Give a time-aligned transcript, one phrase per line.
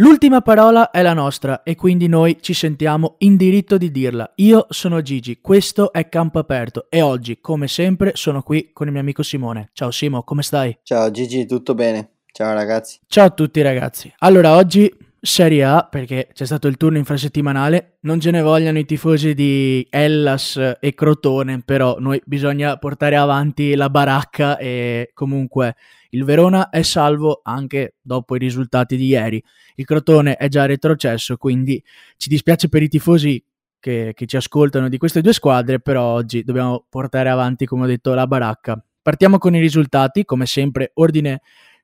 [0.00, 4.30] L'ultima parola è la nostra e quindi noi ci sentiamo in diritto di dirla.
[4.36, 8.92] Io sono Gigi, questo è Campo Aperto e oggi, come sempre, sono qui con il
[8.92, 9.70] mio amico Simone.
[9.72, 10.78] Ciao Simo, come stai?
[10.84, 12.10] Ciao Gigi, tutto bene?
[12.30, 13.00] Ciao ragazzi.
[13.08, 14.14] Ciao a tutti ragazzi.
[14.18, 14.88] Allora, oggi
[15.20, 19.84] Serie A, perché c'è stato il turno infrasettimanale, non ce ne vogliono i tifosi di
[19.90, 25.74] Hellas e Crotone, però noi bisogna portare avanti la baracca e comunque
[26.10, 29.42] il Verona è salvo anche dopo i risultati di ieri.
[29.74, 31.82] Il Crotone è già retrocesso, quindi
[32.16, 33.44] ci dispiace per i tifosi
[33.80, 37.86] che, che, ci ascoltano di queste due squadre, però oggi dobbiamo portare avanti, come ho
[37.86, 38.80] detto, la baracca.
[39.02, 41.40] Partiamo con i risultati, come sempre, ordine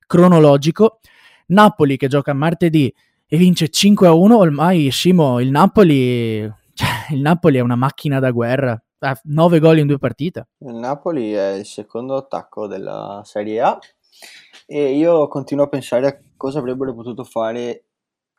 [0.07, 1.01] cronologico.
[1.47, 2.93] Napoli che gioca martedì
[3.35, 4.37] e vince 5 a 1.
[4.37, 8.81] Ormai, Simo, il Napoli, il Napoli è una macchina da guerra.
[9.25, 10.49] 9 gol in due partite.
[10.61, 13.79] Il Napoli è il secondo attacco della Serie A
[14.67, 17.85] e io continuo a pensare a cosa avrebbero potuto fare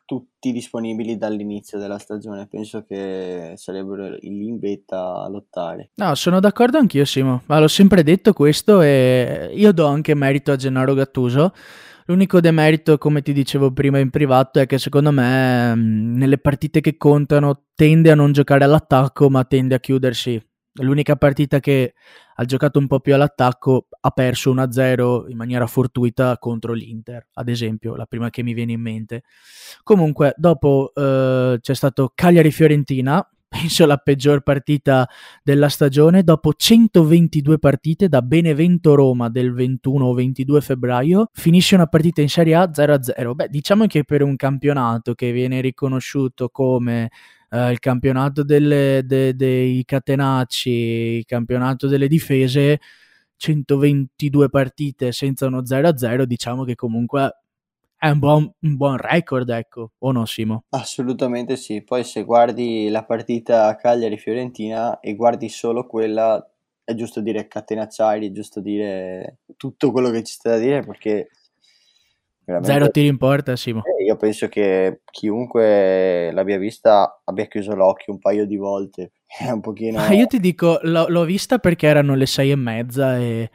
[0.05, 2.47] tutti disponibili dall'inizio della stagione.
[2.47, 5.91] Penso che sarebbero lì in vetta a lottare.
[5.95, 7.43] No, sono d'accordo anch'io, Simo.
[7.45, 11.53] Ma l'ho sempre detto questo e io do anche merito a Gennaro Gattuso.
[12.07, 16.97] L'unico demerito, come ti dicevo prima in privato, è che secondo me nelle partite che
[16.97, 20.39] contano tende a non giocare all'attacco, ma tende a chiudersi
[20.79, 21.93] L'unica partita che
[22.35, 27.47] ha giocato un po' più all'attacco ha perso 1-0 in maniera fortuita contro l'Inter, ad
[27.47, 29.23] esempio, la prima che mi viene in mente.
[29.83, 35.07] Comunque, dopo eh, c'è stato Cagliari-Fiorentina, penso la peggior partita
[35.41, 42.21] della stagione, dopo 122 partite da Benevento-Roma del 21 o 22 febbraio, finisce una partita
[42.21, 43.33] in Serie A 0-0.
[43.33, 47.09] Beh, diciamo che per un campionato che viene riconosciuto come
[47.49, 52.79] eh, il campionato delle, de, dei catenacci, il campionato delle difese,
[53.37, 57.44] 122 partite senza uno 0-0, diciamo che comunque
[57.97, 60.65] è un buon, un buon record, ecco, o no Simo?
[60.69, 66.45] Assolutamente sì, poi se guardi la partita Cagliari-Fiorentina e guardi solo quella,
[66.83, 71.29] è giusto dire catenacciari, è giusto dire tutto quello che ci sta da dire perché.
[72.61, 73.81] Zero tiri in porta, Simo.
[73.83, 79.13] Eh, io penso che chiunque l'abbia vista abbia chiuso l'occhio un paio di volte.
[79.25, 79.97] È un pochino...
[79.97, 83.49] Ma io ti dico, l'ho, l'ho vista perché erano le sei e mezza e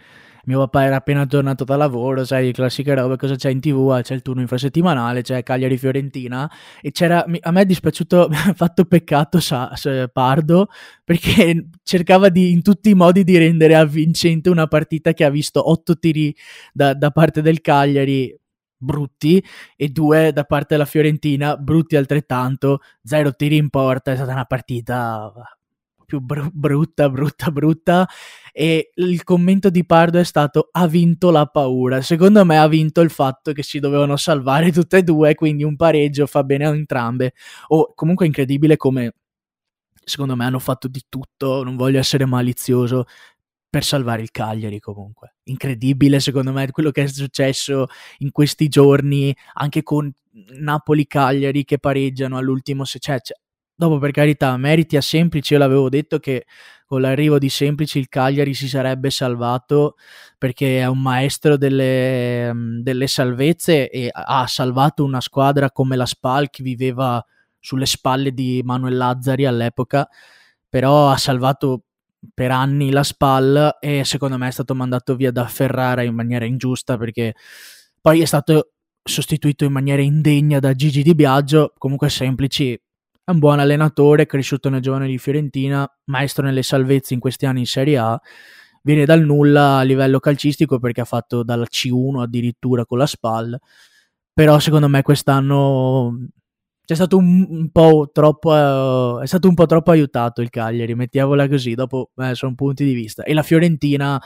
[0.45, 3.91] mio papà era appena tornato da lavoro, sai, classiche robe, cosa c'è in tv?
[3.91, 8.55] Ah, c'è il turno infrasettimanale, c'è Cagliari-Fiorentina e c'era, a me è dispiaciuto, mi ha
[8.55, 10.69] fatto peccato sa, sa, Pardo
[11.05, 15.69] perché cercava di, in tutti i modi di rendere avvincente una partita che ha visto
[15.69, 16.35] otto tiri
[16.73, 18.35] da, da parte del Cagliari
[18.83, 19.45] brutti
[19.77, 24.47] e due da parte della Fiorentina brutti altrettanto, zero tiri in porta, è stata una
[24.47, 25.33] partita
[26.11, 28.09] più br- brutta, brutta, brutta
[28.53, 32.03] e il commento di Pardo è stato ha vinto la paura.
[32.03, 35.77] Secondo me ha vinto il fatto che si dovevano salvare tutte e due, quindi un
[35.77, 37.35] pareggio fa bene a entrambe.
[37.69, 39.15] O comunque è incredibile come
[40.05, 43.05] secondo me hanno fatto di tutto, non voglio essere malizioso,
[43.71, 45.37] per salvare il Cagliari comunque.
[45.45, 47.87] Incredibile secondo me quello che è successo
[48.19, 50.13] in questi giorni, anche con
[50.59, 53.21] Napoli-Cagliari che pareggiano all'ultimo, se cioè,
[53.81, 56.45] dopo per carità, meriti a Semplici, io l'avevo detto che
[56.85, 59.97] con l'arrivo di Semplici il Cagliari si sarebbe salvato
[60.37, 62.53] perché è un maestro delle,
[62.83, 67.25] delle salvezze e ha salvato una squadra come la Spal che viveva
[67.59, 70.07] sulle spalle di Manuel Lazzari all'epoca,
[70.69, 71.85] però ha salvato
[72.35, 76.45] per anni la SPAL e secondo me è stato mandato via da Ferrara in maniera
[76.45, 77.35] ingiusta perché
[77.99, 82.79] poi è stato sostituito in maniera indegna da Gigi Di Biagio, comunque semplici,
[83.31, 87.61] è un buon allenatore, cresciuto nel giovane di Fiorentina, maestro nelle salvezze in questi anni
[87.61, 88.21] in Serie A,
[88.83, 93.59] viene dal nulla a livello calcistico perché ha fatto dalla C1 addirittura con la SPAL,
[94.33, 96.29] però secondo me quest'anno
[96.85, 101.49] c'è stato un, po' troppo uh, è stato un po' troppo aiutato il Cagliari, mettiamola
[101.49, 103.23] così, dopo eh, sono punti di vista.
[103.23, 104.21] E la Fiorentina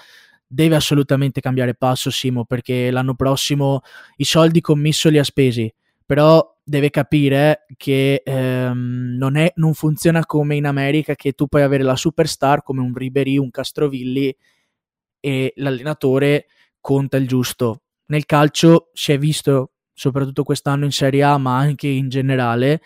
[0.46, 3.80] deve assolutamente cambiare passo, Simo, perché l'anno prossimo
[4.16, 5.70] i soldi commisso li ha spesi,
[6.06, 11.62] però deve capire che ehm, non, è, non funziona come in America che tu puoi
[11.62, 14.34] avere la superstar come un Ribery, un Castrovilli
[15.20, 16.46] e l'allenatore
[16.80, 17.82] conta il giusto.
[18.06, 22.80] Nel calcio si è visto soprattutto quest'anno in Serie A, ma anche in generale.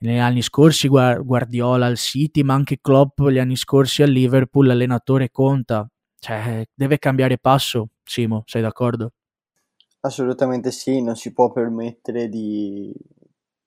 [0.00, 5.30] Negli anni scorsi Guardiola al City, ma anche Klopp gli anni scorsi al Liverpool, l'allenatore
[5.30, 5.88] conta.
[6.18, 9.12] Cioè, deve cambiare passo, Simo, sei d'accordo?
[10.00, 12.92] Assolutamente sì, non si può permettere di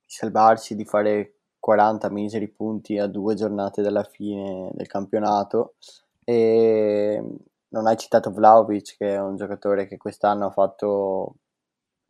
[0.06, 5.76] salvarsi, di fare 40 miseri punti a due giornate dalla fine del campionato.
[6.24, 7.22] E
[7.70, 11.36] non hai citato Vlaovic, che è un giocatore che quest'anno ha fatto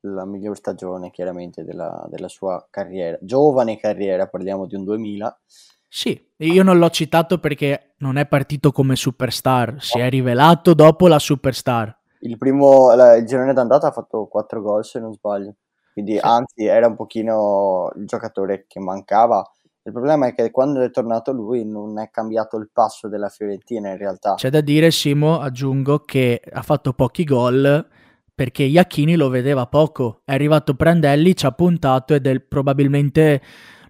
[0.01, 5.39] la miglior stagione chiaramente della, della sua carriera, giovane carriera, parliamo di un 2000.
[5.87, 11.07] Sì, io non l'ho citato perché non è partito come superstar, si è rivelato dopo
[11.07, 11.95] la superstar.
[12.25, 15.55] Il primo, la, il girone d'andata ha fatto 4 gol se non sbaglio,
[15.91, 16.19] quindi sì.
[16.21, 19.45] anzi era un pochino il giocatore che mancava.
[19.85, 23.89] Il problema è che quando è tornato lui non è cambiato il passo della Fiorentina
[23.89, 24.35] in realtà.
[24.35, 27.85] C'è da dire, Simo, aggiungo che ha fatto pochi gol
[28.33, 30.21] perché Iacchini lo vedeva poco.
[30.23, 33.41] È arrivato Prandelli, ci ha puntato ed è probabilmente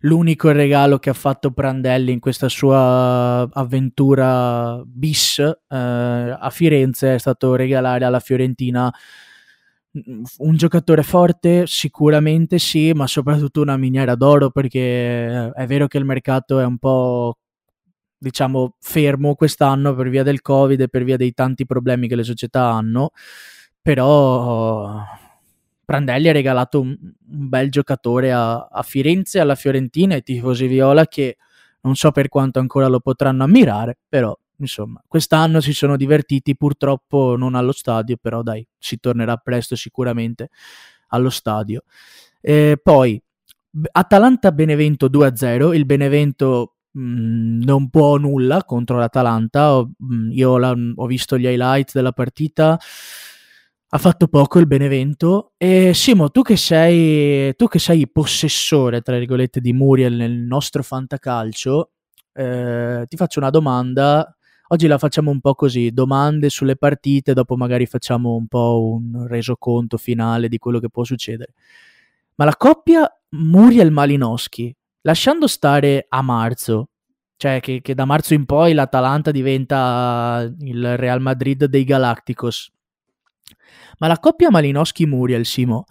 [0.06, 7.18] l'unico regalo che ha fatto Prandelli in questa sua avventura bis eh, a Firenze è
[7.18, 8.94] stato regalare alla Fiorentina
[10.38, 16.06] un giocatore forte sicuramente sì, ma soprattutto una miniera d'oro perché è vero che il
[16.06, 17.38] mercato è un po'
[18.18, 22.24] diciamo fermo quest'anno per via del Covid e per via dei tanti problemi che le
[22.24, 23.12] società hanno,
[23.82, 25.04] però
[25.86, 31.06] Prandelli ha regalato un, un bel giocatore a, a, Firenze, alla Fiorentina e tifosi viola
[31.08, 31.38] che
[31.82, 37.36] non so per quanto ancora lo potranno ammirare, però insomma, quest'anno si sono divertiti, purtroppo
[37.38, 40.50] non allo stadio, però dai, si tornerà presto sicuramente
[41.10, 41.84] allo stadio.
[42.42, 43.22] E poi
[43.92, 51.46] Atalanta-Benevento 2-0, il Benevento mm, non può nulla contro l'Atalanta, mm, io ho visto gli
[51.46, 52.80] highlights della partita,
[53.96, 55.54] ha fatto poco il Benevento.
[55.56, 60.82] E Simo, tu che sei, tu che sei possessore, tra virgolette, di Muriel nel nostro
[60.82, 61.92] fantacalcio,
[62.34, 64.36] eh, ti faccio una domanda.
[64.70, 69.28] Oggi la facciamo un po' così, domande sulle partite, dopo magari facciamo un po' un
[69.28, 71.54] resoconto finale di quello che può succedere.
[72.36, 76.90] Ma la coppia Muriel-Malinowski, lasciando stare a marzo,
[77.38, 82.72] cioè che, che da marzo in poi l'Atalanta diventa il Real Madrid dei Galacticos,
[84.00, 85.86] ma la coppia Malinowski-Muriel, Simo,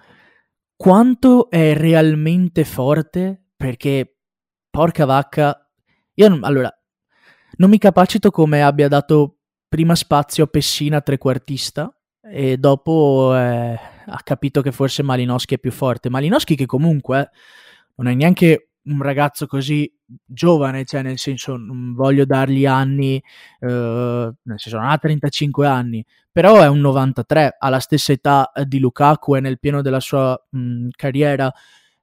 [0.76, 3.46] quanto è realmente forte?
[3.56, 4.16] Perché,
[4.70, 5.70] porca vacca,
[6.14, 6.70] io non, allora,
[7.56, 9.38] non mi capacito come abbia dato
[9.68, 15.70] prima spazio a Pessina trequartista e dopo eh, ha capito che forse Malinowski è più
[15.70, 16.10] forte.
[16.10, 17.30] Malinowski che comunque
[17.96, 19.90] non è neanche un ragazzo così
[20.24, 23.22] giovane, cioè nel senso non voglio dargli anni,
[23.60, 28.50] eh, nel senso non ha 35 anni, però è un 93, ha la stessa età
[28.64, 31.52] di Lukaku, è nel pieno della sua mh, carriera,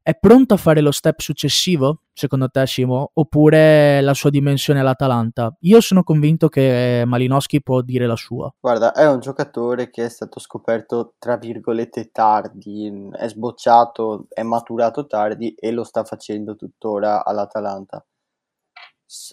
[0.09, 5.56] è pronto a fare lo step successivo, secondo te Simo, oppure la sua dimensione all'Atalanta?
[5.61, 8.51] Io sono convinto che Malinowski può dire la sua.
[8.59, 15.06] Guarda, è un giocatore che è stato scoperto tra virgolette tardi, è sbocciato, è maturato
[15.06, 18.03] tardi e lo sta facendo tuttora all'Atalanta.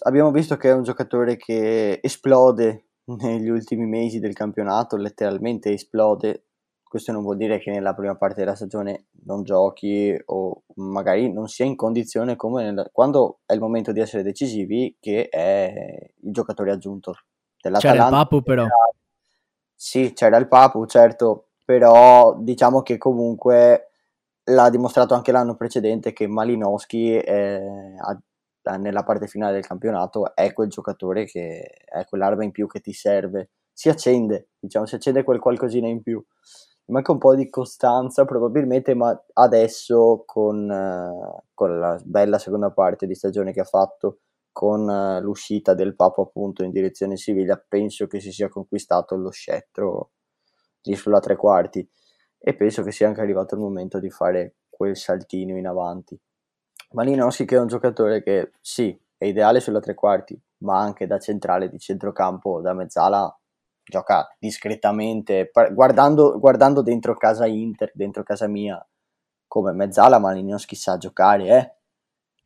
[0.03, 6.46] Abbiamo visto che è un giocatore che esplode negli ultimi mesi del campionato, letteralmente esplode
[6.87, 11.47] questo non vuol dire che nella prima parte della stagione non giochi o magari non
[11.47, 16.31] sia in condizione come nel, quando è il momento di essere decisivi che è il
[16.31, 17.15] giocatore aggiunto
[17.61, 18.03] dell'Atalanta.
[18.03, 18.65] C'era il Papu però.
[19.75, 23.91] Sì, c'era il Papu, certo, però diciamo che comunque
[24.45, 27.61] l'ha dimostrato anche l'anno precedente che Malinowski è,
[28.77, 32.93] nella parte finale del campionato è quel giocatore che è quell'arma in più che ti
[32.93, 36.23] serve, si accende, diciamo, si accende quel qualcosina in più
[36.87, 43.07] manca un po' di costanza probabilmente, ma adesso con, eh, con, la bella seconda parte
[43.07, 44.19] di stagione che ha fatto,
[44.51, 49.29] con eh, l'uscita del Papa appunto in direzione Siviglia, penso che si sia conquistato lo
[49.31, 50.11] scettro
[50.83, 51.87] lì sulla tre quarti
[52.39, 56.19] e penso che sia anche arrivato il momento di fare quel saltino in avanti.
[56.91, 61.19] Malinowski che è un giocatore che sì, è ideale sulla tre quarti, ma anche da
[61.19, 63.37] centrale di centrocampo, da mezzala
[63.87, 68.85] gioca discretamente, guardando, guardando dentro casa Inter, dentro casa mia,
[69.47, 71.75] come mezzala Malinowski sa giocare, eh?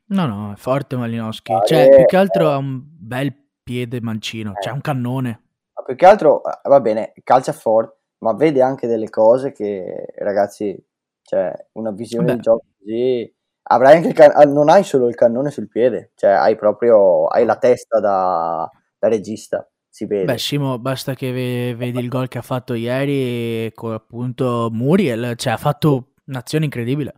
[0.07, 3.33] No, no, è forte Malinowski, ah, cioè, più che altro ha un bel
[3.63, 4.61] piede mancino, eh.
[4.61, 5.41] cioè un cannone.
[5.73, 10.13] Ma più che altro, eh, va bene, calcia forte, ma vede anche delle cose che,
[10.17, 10.77] ragazzi,
[11.21, 12.35] cioè, una visione Beh.
[12.35, 13.35] di gioco così...
[13.63, 17.45] Avrai anche can- ah, non hai solo il cannone sul piede, cioè hai proprio hai
[17.45, 18.67] la testa da,
[18.97, 20.23] da regista si vede.
[20.23, 25.53] Beh, Simo, basta che vedi il gol che ha fatto ieri con appunto Muriel, cioè
[25.53, 27.15] ha fatto un'azione incredibile.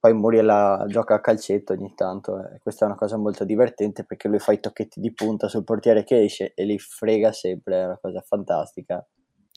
[0.00, 2.58] Poi Muriel gioca a calcetto ogni tanto, eh.
[2.60, 6.04] questa è una cosa molto divertente perché lui fa i tocchetti di punta sul portiere
[6.04, 9.06] che esce e li frega sempre, è una cosa fantastica.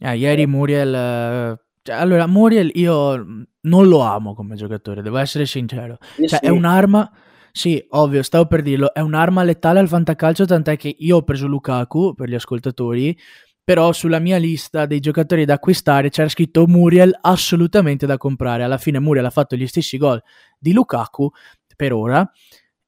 [0.04, 1.60] Ah, ieri Muriel...
[1.82, 5.98] Cioè, allora, Muriel io non lo amo come giocatore, devo essere sincero.
[6.16, 6.46] Cioè, sì.
[6.46, 7.12] è un'arma
[7.60, 11.46] sì, ovvio, stavo per dirlo, è un'arma letale al fantacalcio, tant'è che io ho preso
[11.46, 13.18] Lukaku per gli ascoltatori
[13.62, 18.64] però sulla mia lista dei giocatori da acquistare c'era scritto Muriel assolutamente da comprare.
[18.64, 20.20] Alla fine Muriel ha fatto gli stessi gol
[20.58, 21.30] di Lukaku
[21.76, 22.32] per ora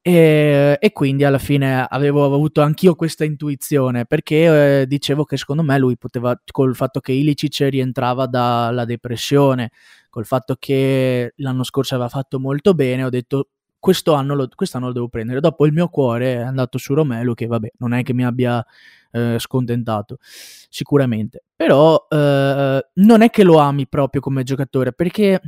[0.02, 5.62] e, e, quindi alla fine avevo avuto anch'io questa intuizione perché eh, dicevo che secondo
[5.64, 9.70] me lui poteva, col fatto che Ilicic rientrava dalla depressione,
[10.10, 13.50] col fatto che l'anno scorso aveva fatto molto bene, ho detto
[13.82, 15.42] questo anno lo, quest'anno lo devo prendere.
[15.42, 18.64] Dopo il mio cuore è andato su Romelu che vabbè non è che mi abbia
[19.12, 25.42] eh, scontentato sicuramente, però eh, non è che lo ami proprio come giocatore perché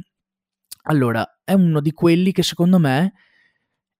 [0.85, 3.13] allora è uno di quelli che secondo me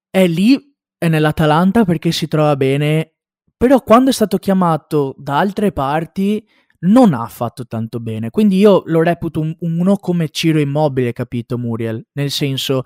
[0.10, 3.14] è lì, è nell'Atalanta perché si trova bene,
[3.56, 6.46] però quando è stato chiamato da altre parti
[6.86, 8.30] non ha fatto tanto bene.
[8.32, 12.06] Quindi io lo reputo un, uno come Ciro Immobile, capito Muriel?
[12.14, 12.84] Nel senso,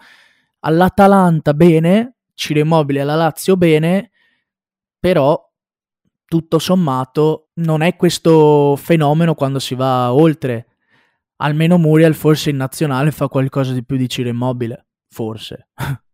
[0.67, 4.11] all'Atalanta bene, Ciro Immobile alla Lazio bene,
[4.99, 5.41] però
[6.25, 10.67] tutto sommato non è questo fenomeno quando si va oltre.
[11.37, 15.69] Almeno Muriel forse in nazionale fa qualcosa di più di Ciro Immobile, forse.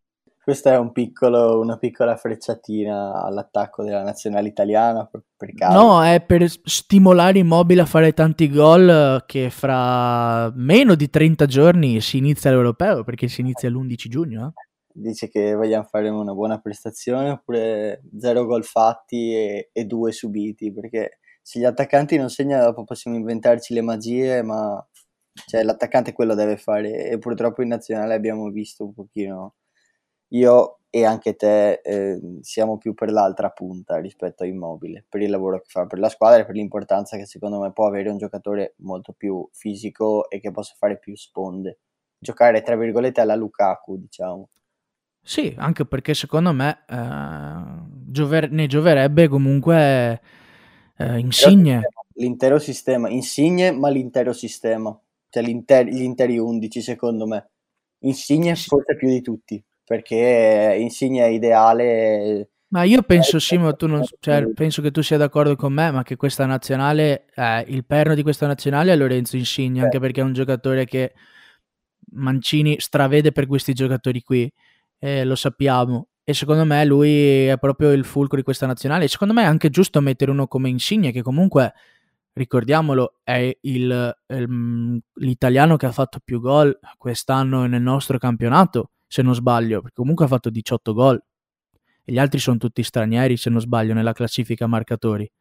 [0.43, 5.05] Questa è un piccolo, una piccola frecciatina all'attacco della nazionale italiana.
[5.05, 11.09] Per, per no, è per stimolare Immobile a fare tanti gol che fra meno di
[11.09, 14.47] 30 giorni si inizia l'europeo, perché si inizia l'11 giugno.
[14.47, 14.51] Eh?
[14.95, 20.73] Dice che vogliamo fare una buona prestazione oppure zero gol fatti e, e due subiti,
[20.73, 24.85] perché se gli attaccanti non segnano dopo possiamo inventarci le magie, ma
[25.47, 29.55] cioè, l'attaccante quello deve fare e purtroppo in nazionale abbiamo visto un pochino
[30.33, 35.29] io e anche te eh, siamo più per l'altra punta rispetto a Immobile, per il
[35.31, 38.17] lavoro che fa per la squadra e per l'importanza che secondo me può avere un
[38.17, 41.79] giocatore molto più fisico e che possa fare più sponde.
[42.19, 44.49] Giocare tra virgolette alla Lukaku, diciamo.
[45.19, 50.21] Sì, anche perché secondo me eh, giover- ne gioverebbe comunque
[50.95, 51.89] eh, Insigne.
[52.15, 54.95] L'intero sistema, Insigne, ma l'intero sistema,
[55.29, 57.49] cioè gli interi 11 secondo me.
[58.01, 59.63] Insigne forse più di tutti
[59.93, 62.49] perché Insigne è ideale.
[62.69, 66.01] Ma io penso, Simo, tu non, cioè, penso che tu sia d'accordo con me, ma
[66.01, 70.23] che questa nazionale, eh, il perno di questa nazionale è Lorenzo Insigne, anche perché è
[70.23, 71.13] un giocatore che
[72.13, 74.51] Mancini stravede per questi giocatori qui,
[74.97, 76.07] eh, lo sappiamo.
[76.23, 79.03] E secondo me lui è proprio il fulcro di questa nazionale.
[79.05, 81.73] E secondo me è anche giusto mettere uno come Insigne, che comunque,
[82.33, 89.21] ricordiamolo, è il, il, l'italiano che ha fatto più gol quest'anno nel nostro campionato se
[89.21, 91.23] non sbaglio, perché comunque ha fatto 18 gol
[92.03, 95.31] e gli altri sono tutti stranieri, se non sbaglio, nella classifica marcatori.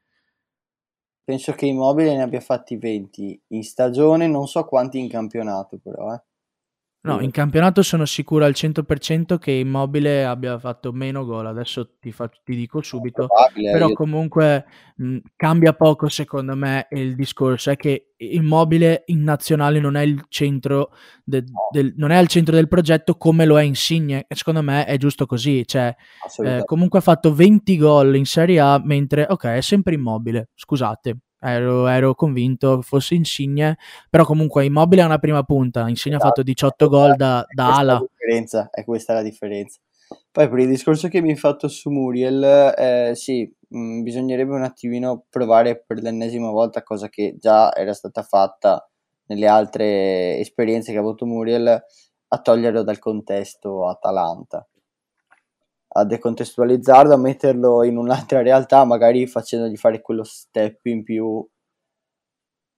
[1.25, 6.13] Penso che Immobile ne abbia fatti 20 in stagione, non so quanti in campionato però,
[6.13, 6.23] eh.
[7.05, 12.13] No, in campionato sono sicuro al 100% che Immobile abbia fatto meno gol, adesso ti,
[12.13, 13.27] fa, ti dico subito,
[13.73, 13.95] però io...
[13.95, 20.03] comunque mh, cambia poco secondo me il discorso, è che Immobile in nazionale non è,
[20.03, 20.93] il centro
[21.25, 21.43] de,
[21.73, 24.97] del, non è al centro del progetto come lo è Insigne, e secondo me è
[24.97, 25.93] giusto così, cioè
[26.45, 31.17] eh, comunque ha fatto 20 gol in Serie A, mentre ok è sempre Immobile, scusate,
[31.43, 33.77] ero, ero, convinto fosse Insigne,
[34.09, 36.31] però comunque Immobile è una prima punta, Insigne esatto.
[36.31, 38.05] ha fatto 18 gol da, da ala.
[38.17, 39.79] È, è questa la differenza.
[40.31, 44.55] Poi per il discorso che mi hai fatto su Muriel, eh, sì, mh, mm, bisognerebbe
[44.55, 48.89] un attimino provare per l'ennesima volta, cosa che già era stata fatta
[49.27, 51.83] nelle altre esperienze che ha avuto Muriel,
[52.29, 54.67] a toglierlo dal contesto Atalanta
[55.95, 61.47] a decontestualizzarlo, a metterlo in un'altra realtà, magari facendogli fare quello step in più.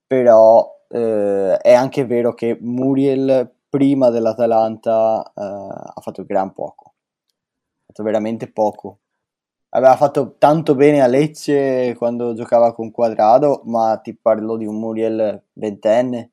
[0.07, 6.95] Però eh, è anche vero che Muriel prima dell'Atalanta eh, ha fatto gran poco.
[7.81, 9.01] Ha fatto veramente poco.
[9.71, 14.79] Aveva fatto tanto bene a Lecce quando giocava con Quadrado, ma ti parlo di un
[14.79, 16.33] Muriel ventenne,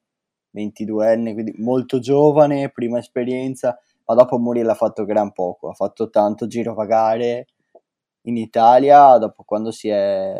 [0.55, 3.79] 22enne, quindi molto giovane, prima esperienza
[4.11, 7.47] ma dopo Muriel ha fatto gran poco, ha fatto tanto giro pagare
[8.23, 10.33] in Italia dopo quando si è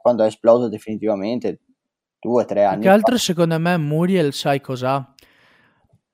[0.00, 1.60] quando è esploso definitivamente
[2.20, 5.12] due o tre anni che altro secondo me Muriel sai cos'ha.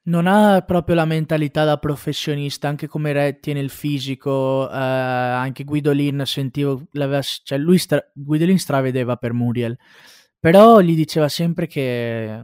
[0.04, 5.64] Non ha proprio la mentalità da professionista, anche come re, tiene il fisico, eh, anche
[5.64, 6.80] Guidolin sentivo,
[7.42, 9.78] cioè lui stra, Guidolin stravedeva per Muriel,
[10.40, 12.42] però gli diceva sempre che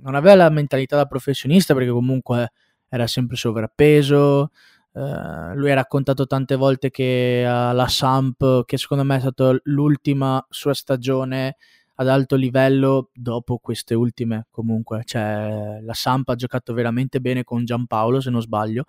[0.00, 2.50] non aveva la mentalità da professionista perché comunque
[2.88, 4.50] era sempre sovrappeso.
[4.92, 9.56] Uh, lui ha raccontato tante volte che uh, la Samp, che secondo me è stata
[9.64, 11.56] l'ultima sua stagione
[12.00, 17.64] ad alto livello dopo queste ultime comunque, cioè la Samp ha giocato veramente bene con
[17.64, 18.84] Giampaolo se non sbaglio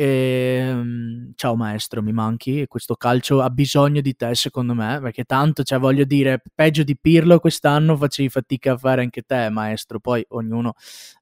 [0.00, 2.66] E, ehm, ciao maestro, mi manchi.
[2.66, 6.96] Questo calcio ha bisogno di te, secondo me, perché tanto, cioè, voglio dire, peggio di
[6.96, 10.00] Pirlo quest'anno facevi fatica a fare anche te, maestro.
[10.00, 10.72] Poi ognuno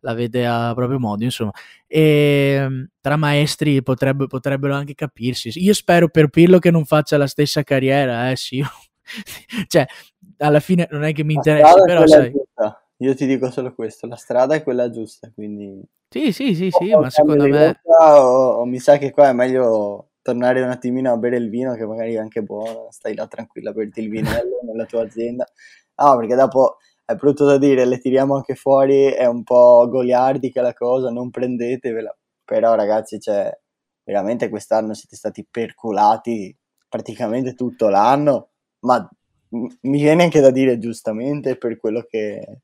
[0.02, 1.50] la vede a proprio modo, insomma.
[1.88, 5.50] E ehm, tra maestri potrebbe, potrebbero anche capirsi.
[5.56, 8.62] Io spero per Pirlo che non faccia la stessa carriera, eh, sì.
[9.66, 9.86] cioè,
[10.36, 12.30] alla fine non è che mi interessa, però sai...
[12.30, 12.87] Giusta.
[13.00, 15.80] Io ti dico solo questo, la strada è quella giusta, quindi...
[16.08, 17.80] Sì, sì, sì, sì, ma secondo me...
[17.84, 21.74] O, o, mi sa che qua è meglio tornare un attimino a bere il vino,
[21.74, 25.46] che magari è anche buono, stai là tranquilla a berti il vinello nella tua azienda.
[25.94, 30.60] Ah, perché dopo è brutto da dire, le tiriamo anche fuori, è un po' goliardica
[30.60, 32.14] la cosa, non prendetevela.
[32.44, 33.56] Però ragazzi, cioè,
[34.02, 36.56] veramente quest'anno siete stati perculati
[36.88, 38.48] praticamente tutto l'anno,
[38.80, 39.08] ma
[39.50, 42.62] mi viene anche da dire giustamente per quello che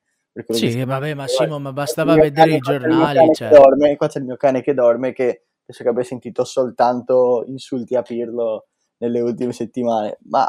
[0.48, 0.84] sì, che...
[0.84, 3.32] vabbè, ma Simo, ma bastava vedere i giornali.
[3.34, 3.50] Cioè.
[3.50, 7.94] Dorme, qua c'è il mio cane che dorme, che penso che abbia sentito soltanto insulti
[7.94, 8.66] a Pirlo
[8.98, 10.48] nelle ultime settimane, ma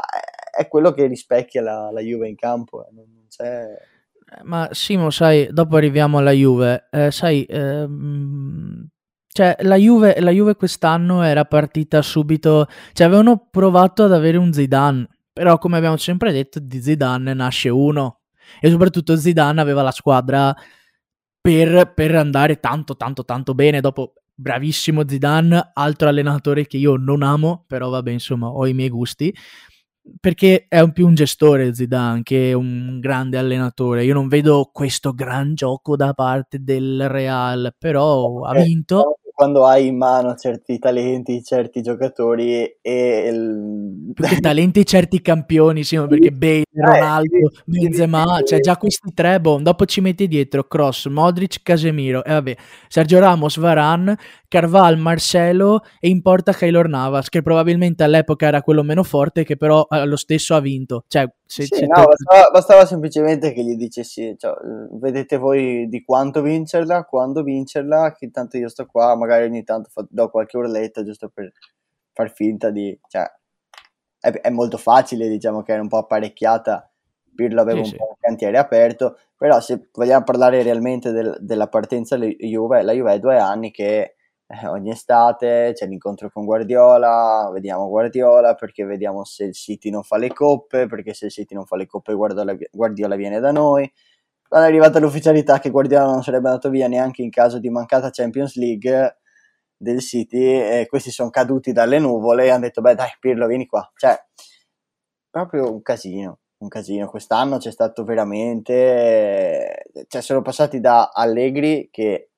[0.56, 3.62] è quello che rispecchia la, la Juve in campo, eh, non c'è...
[3.62, 8.88] Eh, ma Simo, sai, dopo arriviamo alla Juve, eh, sai, ehm,
[9.28, 14.52] cioè la Juve, la Juve quest'anno era partita subito, cioè avevano provato ad avere un
[14.52, 18.22] Zidane, però come abbiamo sempre detto di Zidane nasce uno,
[18.60, 20.54] e soprattutto Zidane aveva la squadra
[21.40, 23.80] per, per andare tanto tanto tanto bene.
[23.80, 28.90] Dopo bravissimo Zidane, altro allenatore che io non amo, però vabbè, insomma, ho i miei
[28.90, 29.34] gusti,
[30.20, 34.04] perché è un più un gestore Zidane che un grande allenatore.
[34.04, 39.88] Io non vedo questo gran gioco da parte del Real, però ha vinto quando hai
[39.88, 43.28] in mano certi talenti, certi giocatori e...
[43.30, 44.12] Il...
[44.14, 49.38] Più che talenti certi campioni, sì, perché Bale, eh, Ronaldo, Benzema, cioè già questi tre,
[49.38, 52.56] boh, dopo ci metti dietro Cross, Modric, Casemiro e vabbè,
[52.88, 54.16] Sergio Ramos, Varan,
[54.48, 59.56] Carval, Marcelo e in porta Keylor Navas, che probabilmente all'epoca era quello meno forte, che
[59.56, 61.04] però eh, lo stesso ha vinto.
[61.06, 62.06] Cioè, se, sì, se no, te...
[62.06, 64.52] bastava, bastava, semplicemente che gli dicessi, cioè,
[64.92, 69.90] vedete voi di quanto vincerla, quando vincerla, che tanto io sto qua, magari ogni tanto
[70.08, 71.52] do qualche urletto giusto per
[72.12, 72.98] far finta di...
[73.08, 73.24] Cioè,
[74.20, 76.90] è, è molto facile, diciamo che era un po' apparecchiata,
[77.36, 81.68] Pirlo aveva sì, un po' il cantiere aperto, però se vogliamo parlare realmente del, della
[81.68, 84.15] partenza Juve, la Juve è due anni che
[84.46, 90.02] eh, ogni estate c'è l'incontro con Guardiola, vediamo Guardiola perché vediamo se il City non
[90.02, 93.52] fa le coppe, perché se il City non fa le coppe Guardiola, Guardiola viene da
[93.52, 93.90] noi.
[94.48, 98.10] Quando è arrivata l'ufficialità che Guardiola non sarebbe andato via neanche in caso di mancata
[98.10, 99.18] Champions League
[99.76, 103.66] del City, e questi sono caduti dalle nuvole e hanno detto beh dai Pirlo vieni
[103.66, 103.90] qua.
[103.96, 104.16] Cioè,
[105.28, 107.08] proprio un casino, un casino.
[107.08, 109.84] Quest'anno c'è stato veramente...
[110.06, 112.30] Cioè, sono passati da Allegri che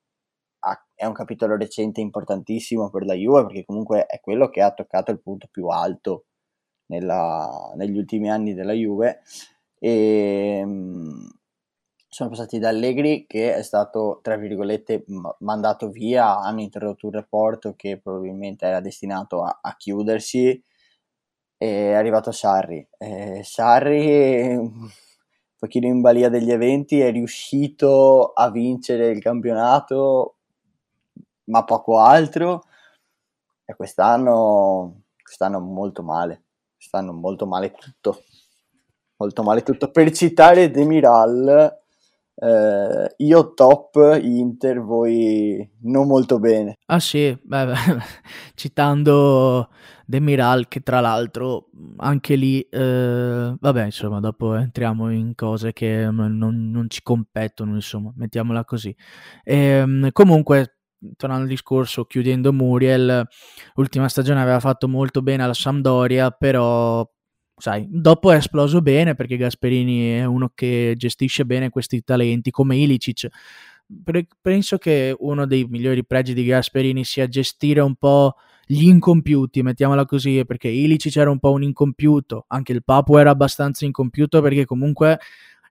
[0.99, 5.13] è un capitolo recente importantissimo per la Juve perché comunque è quello che ha toccato
[5.13, 6.25] il punto più alto
[6.87, 9.21] nella, negli ultimi anni della Juve.
[9.79, 11.31] E ehm,
[12.09, 15.05] sono passati da Allegri che è stato tra virgolette
[15.39, 20.61] mandato via hanno introdotto un rapporto che probabilmente era destinato a, a chiudersi
[21.57, 22.85] è arrivato Sarri.
[22.99, 24.89] Eh, Sarri un
[25.57, 30.38] pochino in balia degli eventi è riuscito a vincere il campionato
[31.49, 32.65] ma poco altro.
[33.65, 38.23] E quest'anno, quest'anno molto male, quest'anno molto male tutto,
[39.17, 39.91] molto male tutto.
[39.91, 41.77] Per citare Demiral,
[42.35, 46.79] eh, io top Inter, voi non molto bene.
[46.87, 47.75] Ah sì, beh, beh,
[48.55, 49.69] citando
[50.07, 56.39] Demiral che tra l'altro anche lì, eh, vabbè insomma dopo entriamo in cose che non,
[56.39, 58.97] non ci competono, insomma, mettiamola così.
[59.45, 60.78] E, ehm, comunque
[61.17, 63.27] tornando al discorso, chiudendo Muriel,
[63.75, 67.09] l'ultima stagione aveva fatto molto bene alla Sampdoria, però
[67.57, 72.77] sai, dopo è esploso bene perché Gasperini è uno che gestisce bene questi talenti come
[72.77, 73.29] Ilicic.
[74.41, 78.35] Penso che uno dei migliori pregi di Gasperini sia gestire un po'
[78.67, 83.31] gli incompiuti, mettiamola così, perché Ilicic era un po' un incompiuto, anche il Papu era
[83.31, 85.19] abbastanza incompiuto perché comunque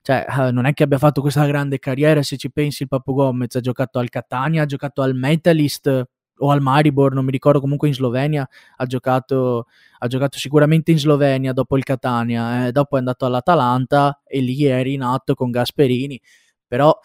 [0.07, 3.13] cioè, uh, non è che abbia fatto questa grande carriera, se ci pensi il Papu
[3.13, 6.05] Gomez ha giocato al Catania, ha giocato al Metalist
[6.37, 9.65] o al Maribor, non mi ricordo, comunque in Slovenia, ha giocato,
[9.97, 14.63] ha giocato sicuramente in Slovenia dopo il Catania, eh, dopo è andato all'Atalanta e lì
[14.63, 16.21] è rinato con Gasperini,
[16.65, 16.97] però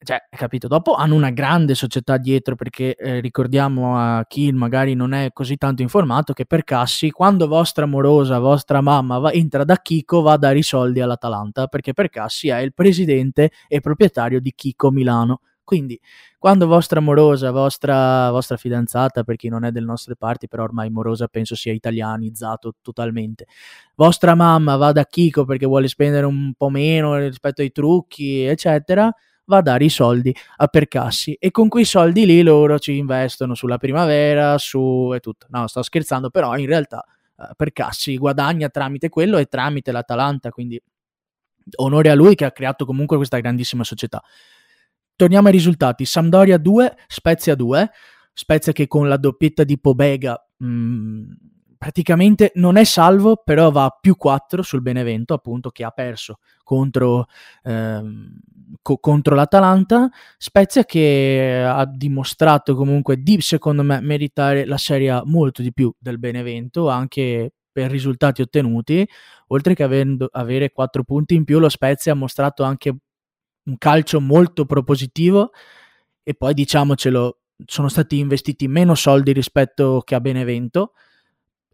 [0.00, 0.68] cioè, capito?
[0.68, 5.56] Dopo hanno una grande società dietro perché eh, ricordiamo a chi magari non è così
[5.56, 10.34] tanto informato che per Cassi, quando vostra amorosa, vostra mamma va, entra da Chico, va
[10.34, 14.90] a dare i soldi all'Atalanta perché per Cassi è il presidente e proprietario di Chico
[14.92, 15.40] Milano.
[15.64, 16.00] Quindi,
[16.38, 20.88] quando vostra morosa, vostra, vostra fidanzata, per chi non è del nostre parti, però ormai
[20.88, 23.46] morosa penso sia italianizzato totalmente,
[23.94, 29.12] vostra mamma va da Kiko perché vuole spendere un po' meno rispetto ai trucchi, eccetera,
[29.48, 33.54] va a dare i soldi a Percassi e con quei soldi lì loro ci investono
[33.54, 35.46] sulla primavera, su e tutto.
[35.50, 37.04] No, sto scherzando, però in realtà
[37.36, 40.80] eh, Percassi guadagna tramite quello e tramite l'Atalanta, quindi
[41.76, 44.22] onore a lui che ha creato comunque questa grandissima società.
[45.16, 46.04] Torniamo ai risultati.
[46.04, 47.90] Sampdoria 2, Spezia 2.
[48.32, 51.30] Spezia che con la doppietta di Pobega mh, mm,
[51.78, 57.26] praticamente non è salvo, però va più 4 sul Benevento, appunto, che ha perso contro,
[57.62, 58.38] ehm,
[58.82, 60.10] co- contro l'Atalanta.
[60.36, 66.18] Spezia che ha dimostrato comunque di, secondo me, meritare la Serie molto di più del
[66.18, 69.08] Benevento, anche per risultati ottenuti.
[69.48, 72.94] Oltre che avendo, avere 4 punti in più, lo Spezia ha mostrato anche
[73.64, 75.50] un calcio molto propositivo
[76.22, 80.92] e poi diciamocelo, sono stati investiti meno soldi rispetto che a Benevento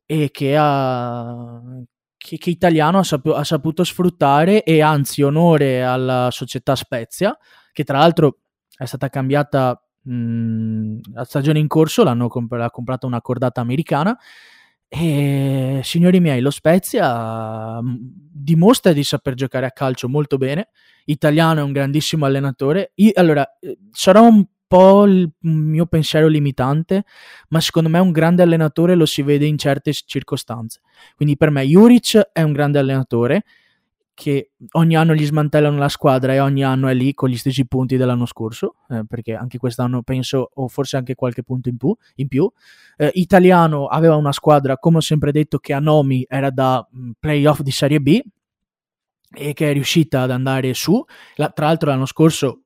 [0.07, 1.61] e che, ha,
[2.17, 7.37] che, che Italiano ha, sapu- ha, saputo sfruttare e anzi onore alla società Spezia
[7.73, 8.38] che tra l'altro
[8.77, 14.17] è stata cambiata mh, la stagione in corso, l'hanno comp- l'ha comprata una cordata americana.
[14.87, 20.69] E signori miei lo Spezia dimostra di saper giocare a calcio molto bene.
[21.07, 22.93] Italiano è un grandissimo allenatore.
[22.97, 23.45] Io, allora
[23.90, 27.05] sarà un po' il mio pensiero limitante,
[27.48, 30.81] ma secondo me un grande allenatore lo si vede in certe circostanze.
[31.16, 33.44] Quindi per me Juric è un grande allenatore
[34.14, 37.66] che ogni anno gli smantellano la squadra e ogni anno è lì con gli stessi
[37.66, 41.94] punti dell'anno scorso, eh, perché anche quest'anno penso, o forse anche qualche punto in più.
[42.16, 42.50] In più.
[42.96, 47.11] Eh, Italiano aveva una squadra, come ho sempre detto, che a nomi era da mh,
[47.18, 48.20] playoff di Serie B
[49.37, 51.05] e che è riuscita ad andare su.
[51.35, 52.63] La, tra l'altro l'anno scorso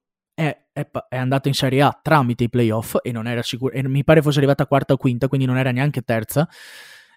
[0.78, 4.04] è, è andata in Serie A tramite i playoff e non era sicuro, e mi
[4.04, 6.48] pare fosse arrivata quarta o quinta, quindi non era neanche terza.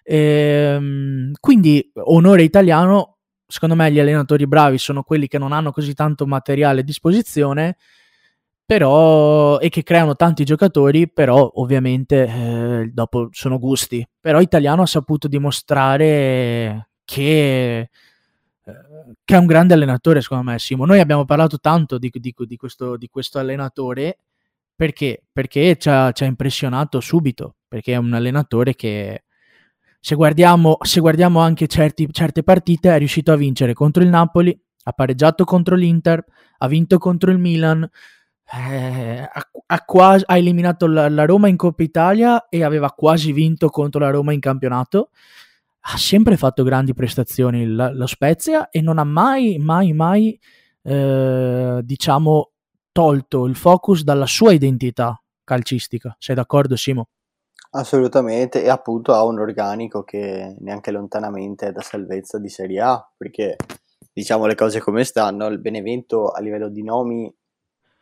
[0.02, 5.94] Ehm, quindi onore italiano, secondo me gli allenatori bravi sono quelli che non hanno così
[5.94, 7.76] tanto materiale a disposizione,
[8.64, 14.06] però e che creano tanti giocatori, però ovviamente eh, dopo sono gusti.
[14.20, 17.90] Però italiano ha saputo dimostrare che
[18.62, 20.84] che è un grande allenatore, secondo me, Simo.
[20.84, 24.18] Noi abbiamo parlato tanto di, di, di, questo, di questo, allenatore
[24.74, 29.24] perché, perché ci, ha, ci, ha, impressionato subito, perché è un allenatore che,
[30.00, 34.58] se guardiamo, se guardiamo anche certi, certe partite, è riuscito a vincere contro il Napoli,
[34.84, 36.24] ha pareggiato contro l'Inter,
[36.58, 37.88] ha vinto contro il Milan,
[38.54, 43.32] eh, ha, ha, quasi, ha eliminato la, la Roma in Coppa Italia e aveva quasi
[43.32, 45.10] vinto contro la Roma in campionato
[45.84, 50.38] ha sempre fatto grandi prestazioni lo Spezia e non ha mai, mai, mai,
[50.82, 52.50] eh, diciamo,
[52.92, 56.14] tolto il focus dalla sua identità calcistica.
[56.18, 57.08] Sei d'accordo, Simo?
[57.70, 63.10] Assolutamente, e appunto ha un organico che neanche lontanamente è da salvezza di Serie A,
[63.16, 63.56] perché
[64.12, 67.34] diciamo le cose come stanno, il Benevento a livello di nomi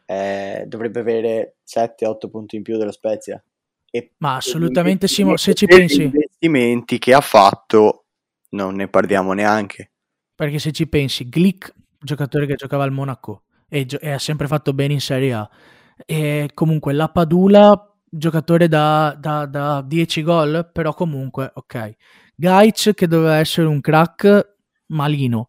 [0.06, 3.42] eh, dovrebbe avere 7-8 punti in più dello Spezia.
[3.90, 6.10] E Ma assolutamente Simo, se ci pensi...
[6.42, 8.06] Investimenti che ha fatto
[8.50, 9.92] non ne parliamo neanche.
[10.34, 14.46] Perché se ci pensi, Glick, giocatore che giocava al Monaco e, gio- e ha sempre
[14.46, 15.48] fatto bene in Serie A,
[16.06, 21.94] e comunque la Padula, giocatore da, da, da 10 gol, però comunque ok.
[22.34, 25.48] Gaic che doveva essere un crack, malino.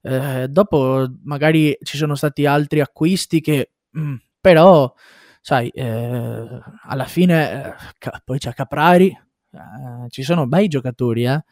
[0.00, 3.72] Eh, dopo magari ci sono stati altri acquisti che...
[3.98, 4.94] Mm, però
[5.40, 6.46] sai, eh,
[6.84, 9.16] alla fine eh, poi c'è Caprari,
[9.52, 11.44] eh, ci sono bei giocatori, eh,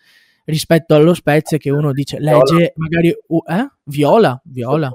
[0.44, 3.68] rispetto allo Spezia che uno dice, legge magari, uh, eh?
[3.84, 4.92] Viola, Viola,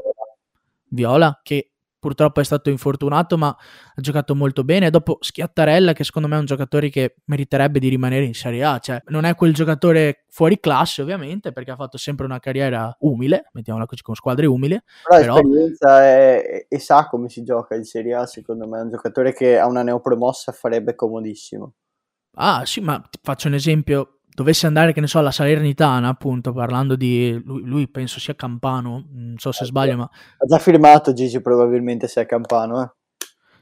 [0.89, 4.89] Viola, che purtroppo è stato infortunato, ma ha giocato molto bene.
[4.89, 8.79] Dopo Schiattarella, che secondo me è un giocatore che meriterebbe di rimanere in Serie A,
[8.79, 13.49] cioè non è quel giocatore fuori classe, ovviamente, perché ha fatto sempre una carriera umile,
[13.53, 14.81] mettiamola così, con squadre umili.
[15.07, 15.35] Però, però...
[15.35, 19.31] l'esperienza è, e sa come si gioca in Serie A, secondo me è un giocatore
[19.31, 21.73] che a una neopromossa farebbe comodissimo.
[22.33, 26.95] Ah, sì, ma faccio un esempio dovesse andare, che ne so, alla Salernitana, appunto, parlando
[26.95, 31.41] di lui, lui penso sia Campano, non so se sbaglio, ma ha già firmato Gigi
[31.41, 32.91] probabilmente sia Campano, eh.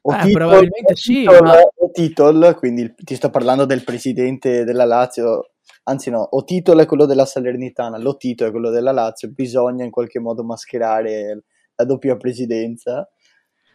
[0.01, 1.59] O eh, titolo, probabilmente sì, titolo, ma...
[1.59, 5.51] o titolo, quindi ti sto parlando del presidente della Lazio,
[5.83, 9.83] anzi no, o titolo è quello della Salernitana, lo titolo è quello della Lazio, bisogna
[9.83, 11.43] in qualche modo mascherare
[11.75, 13.09] la doppia presidenza.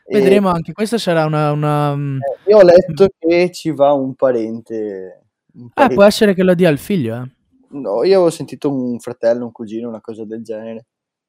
[0.06, 1.52] Vedremo anche, questa sarà una...
[1.52, 1.94] una...
[1.94, 5.24] Mm, eh, io ho letto che ci va un parente
[5.74, 7.30] eh, può essere che lo dia al figlio, eh.
[7.74, 10.86] No, io avevo sentito un fratello, un cugino, una cosa del genere.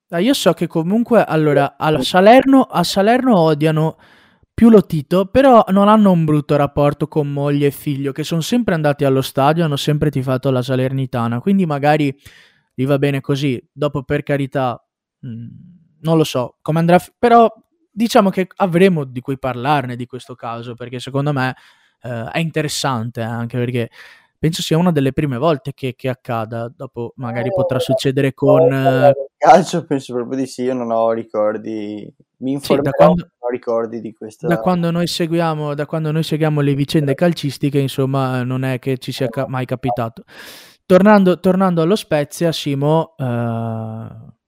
[0.10, 3.98] Ah, io so che comunque, allora, a Salerno, a Salerno odiano
[4.54, 8.76] più Lotito, però non hanno un brutto rapporto con moglie e figlio, che sono sempre
[8.76, 12.16] andati allo stadio, hanno sempre tifato la Salernitana, quindi magari
[12.76, 13.62] gli va bene così.
[13.72, 14.80] Dopo, per carità,
[15.20, 15.48] mh, mm,
[16.02, 17.52] non lo so come andrà, però
[17.96, 21.56] diciamo che avremo di cui parlarne di questo caso, perché secondo me
[22.02, 23.90] eh, è interessante, anche perché
[24.38, 28.72] penso sia una delle prime volte che, che accada, dopo magari potrà succedere con...
[28.72, 29.14] Eh...
[29.38, 33.50] Calcio penso proprio di sì, io non ho ricordi, mi informerò, sì, quando, non ho
[33.50, 34.48] ricordi di questa...
[34.48, 38.98] Da quando, noi seguiamo, da quando noi seguiamo le vicende calcistiche, insomma, non è che
[38.98, 40.24] ci sia mai capitato.
[40.86, 44.08] Tornando, tornando allo Spezia, Simo, eh,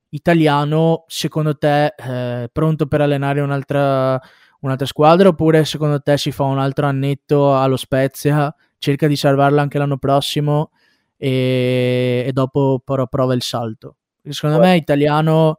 [0.10, 4.20] italiano, secondo te eh, pronto per allenare un'altra,
[4.62, 8.54] un'altra squadra oppure secondo te si fa un altro annetto allo Spezia?
[8.78, 10.72] cerca di salvarla anche l'anno prossimo
[11.18, 13.98] e, e dopo però prova il salto.
[14.24, 15.58] Secondo me italiano,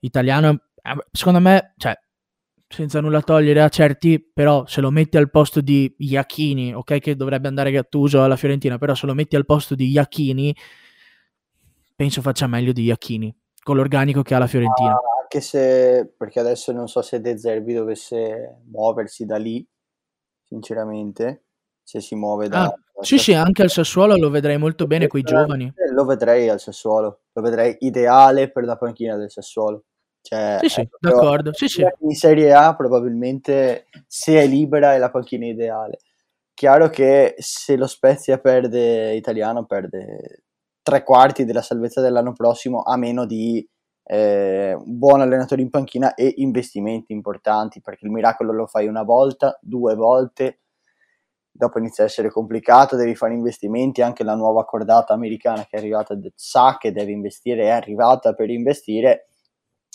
[0.00, 1.94] italiano, eh, secondo me, cioè,
[2.66, 7.16] senza nulla togliere a certi, però se lo metti al posto di Iachini, ok che
[7.16, 10.54] dovrebbe andare Gattuso alla Fiorentina, però se lo metti al posto di Iachini,
[11.94, 14.92] penso faccia meglio di Iachini, con l'organico che ha la Fiorentina.
[14.92, 19.66] Ah, anche se, perché adesso non so se De Zerbi dovesse muoversi da lì,
[20.46, 21.44] sinceramente,
[21.82, 22.64] se si muove da...
[22.64, 25.72] Ah, sì, sì, anche al Sassuolo lo vedrei molto bene con i giovani.
[25.92, 29.84] Lo vedrei al Sassuolo, lo vedrei ideale per la panchina del Sassuolo.
[30.22, 31.54] Cioè, sì, sì, d'accordo.
[31.54, 31.82] Sì, sì.
[32.00, 36.00] In Serie A probabilmente se è libera è la panchina ideale.
[36.52, 40.42] Chiaro che se lo Spezia perde italiano perde
[40.82, 43.66] tre quarti della salvezza dell'anno prossimo a meno di
[44.04, 49.02] eh, un buon allenatore in panchina e investimenti importanti perché il miracolo lo fai una
[49.02, 50.60] volta, due volte,
[51.50, 55.78] dopo inizia a essere complicato, devi fare investimenti, anche la nuova cordata americana che è
[55.78, 59.26] arrivata sa che deve investire, è arrivata per investire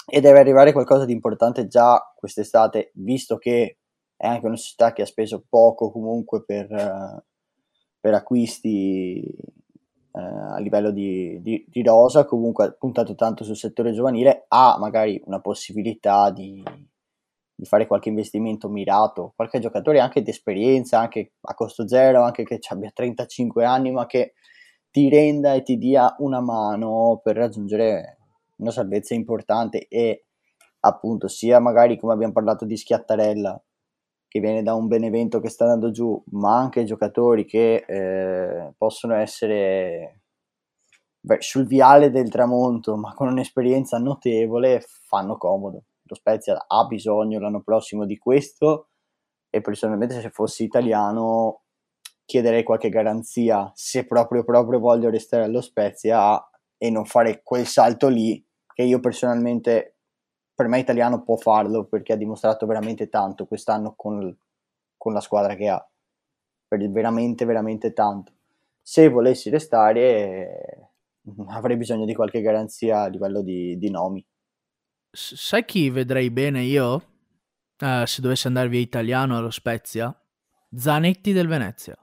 [0.08, 3.80] e deve arrivare qualcosa di importante già quest'estate, visto che
[4.16, 7.24] è anche una società che ha speso poco comunque per,
[8.00, 9.36] per acquisti
[10.16, 14.78] uh, a livello di, di, di rosa, comunque ha puntato tanto sul settore giovanile, ha
[14.80, 16.64] magari una possibilità di
[17.58, 22.44] di fare qualche investimento mirato, qualche giocatore anche di esperienza, anche a costo zero, anche
[22.44, 24.34] che abbia 35 anni, ma che
[24.92, 28.18] ti renda e ti dia una mano per raggiungere
[28.58, 30.26] una salvezza importante e
[30.82, 33.62] appunto sia magari come abbiamo parlato di Schiattarella
[34.36, 39.16] che viene da un Benevento che sta andando giù, ma anche giocatori che eh, possono
[39.16, 40.24] essere
[41.22, 45.86] beh, sul viale del tramonto, ma con un'esperienza notevole, fanno comodo.
[46.04, 48.90] Lo Spezia ha bisogno l'anno prossimo di questo
[49.50, 51.62] e personalmente se fossi italiano
[52.26, 53.72] chiederei qualche garanzia.
[53.74, 56.46] Se proprio proprio voglio restare allo Spezia
[56.78, 59.95] e non fare quel salto lì che io personalmente
[60.56, 64.36] per me italiano può farlo perché ha dimostrato veramente tanto quest'anno con,
[64.98, 65.88] con la squadra che ha
[66.68, 68.34] veramente veramente tanto
[68.82, 70.90] se volessi restare
[71.50, 74.26] avrei bisogno di qualche garanzia a livello di, di nomi
[75.16, 77.14] sai chi vedrei bene io?
[77.80, 80.14] Uh, se dovesse andare via italiano allo Spezia?
[80.76, 81.98] Zanetti del Venezia.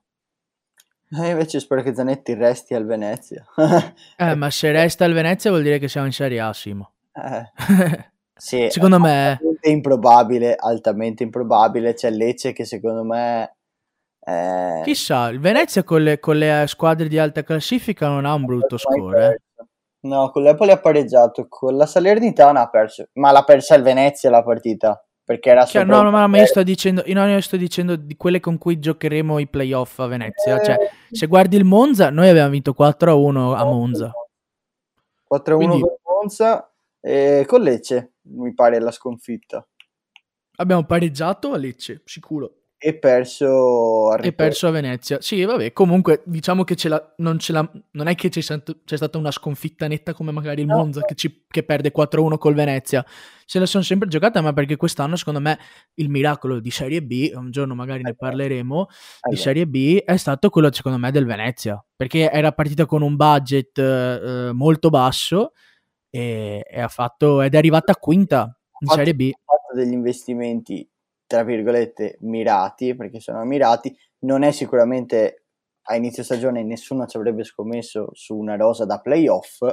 [1.10, 3.44] Eh, invece spero che Zanetti resti al Venezia.
[4.16, 6.92] eh, ma se resta al Venezia vuol dire che siamo in Serie A, Simo.
[7.12, 8.10] Eh.
[8.42, 11.94] sì, secondo me è improbabile, altamente improbabile.
[11.94, 13.54] C'è Lecce che secondo me...
[14.18, 14.80] Eh...
[14.82, 18.78] Chissà, il Venezia con le, con le, squadre di alta classifica non ha un brutto
[18.78, 19.28] score.
[19.28, 19.64] Eh.
[20.08, 24.28] No, con l'Empoli ha pareggiato, con la Salernitana ha perso, ma l'ha persa il Venezia
[24.28, 27.94] la partita, perché era cioè, No, no, ma io sto dicendo, no, io sto dicendo
[27.94, 31.14] di quelle con cui giocheremo i playoff a Venezia, cioè, eh.
[31.14, 34.10] se guardi il Monza, noi abbiamo vinto 4-1 a Monza.
[35.32, 35.80] 4-1 Quindi...
[35.80, 36.68] con Monza
[37.00, 39.66] e con Lecce, mi pare la sconfitta.
[40.56, 45.20] Abbiamo pareggiato a Lecce, sicuro e perso a e perso a Venezia.
[45.20, 48.96] Sì, vabbè, comunque diciamo che ce la, non, ce la, non è che c'è, c'è,
[48.96, 50.78] stata una sconfitta netta come magari il no.
[50.78, 53.06] Monza che, ci, che, perde 4-1 col Venezia.
[53.46, 55.60] Se la sono sempre giocata, ma perché quest'anno secondo me
[55.94, 58.90] il miracolo di Serie B, un giorno magari ne parleremo, allora.
[59.28, 63.14] di Serie B è stato quello secondo me del Venezia, perché era partita con un
[63.14, 65.52] budget eh, molto basso
[66.14, 69.30] e, e ha fatto, ed è arrivata quinta in Serie B.
[69.32, 70.86] Ha fatto degli investimenti
[71.32, 75.46] tra virgolette, mirati, perché sono mirati, non è sicuramente
[75.84, 79.64] a inizio stagione nessuno ci avrebbe scommesso su una rosa da playoff,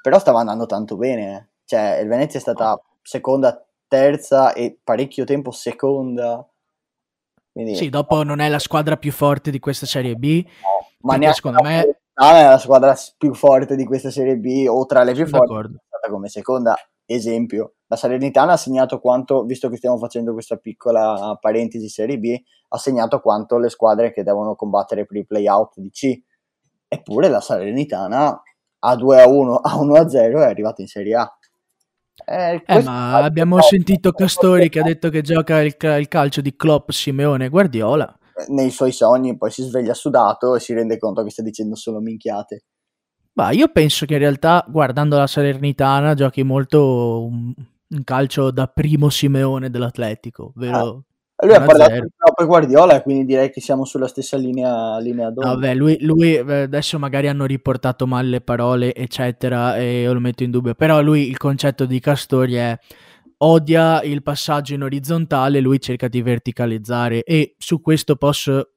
[0.00, 1.36] però stava andando tanto bene.
[1.36, 1.48] Eh.
[1.66, 6.48] Cioè, il Venezia è stata seconda, terza e parecchio tempo seconda.
[7.52, 11.16] Quindi, sì, dopo non è la squadra più forte di questa Serie B, no, ma
[11.16, 12.00] neanche secondo me...
[12.14, 15.76] Non è la squadra più forte di questa Serie B o tra le più forti,
[16.10, 16.76] come seconda
[17.14, 22.34] esempio, la Salernitana ha segnato quanto, visto che stiamo facendo questa piccola parentesi Serie B,
[22.68, 26.20] ha segnato quanto le squadre che devono combattere per i playout di C.
[26.88, 28.42] Eppure la Salernitana
[28.84, 31.36] a 2 a 1, a 1 a 0 è arrivata in Serie A.
[32.24, 36.54] Eh, eh, ma abbiamo sentito Castori che ha detto che gioca il, il calcio di
[36.54, 38.16] Klopp, Simeone e Guardiola.
[38.48, 42.00] Nei suoi sogni, poi si sveglia sudato e si rende conto che sta dicendo solo
[42.00, 42.64] minchiate.
[43.34, 47.52] Ma io penso che in realtà, guardando la Salernitana, giochi molto un,
[47.88, 51.04] un calcio da primo Simeone dell'Atletico, vero?
[51.36, 55.32] Ah, lui ha parlato di Klopp Guardiola quindi direi che siamo sulla stessa linea, linea.
[55.34, 60.20] Vabbè, lui, lui, eh, adesso magari hanno riportato male le parole, eccetera, e io lo
[60.20, 62.78] metto in dubbio, però lui il concetto di Castori è
[63.44, 68.70] odia il passaggio in orizzontale, lui cerca di verticalizzare e su questo posso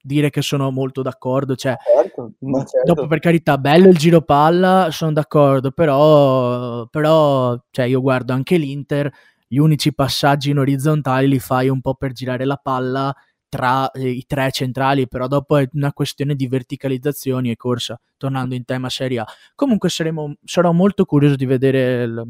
[0.00, 1.54] dire che sono molto d'accordo.
[1.54, 2.80] Cioè, certo, certo.
[2.84, 8.56] Dopo, per carità, bello il giro palla, sono d'accordo, però, però cioè, io guardo anche
[8.56, 9.10] l'Inter,
[9.46, 13.14] gli unici passaggi in orizzontali li fai un po' per girare la palla
[13.52, 18.54] tra eh, i tre centrali, però dopo è una questione di verticalizzazioni e corsa, tornando
[18.54, 19.26] in tema Serie A.
[19.54, 22.24] Comunque saremo, sarò molto curioso di vedere la,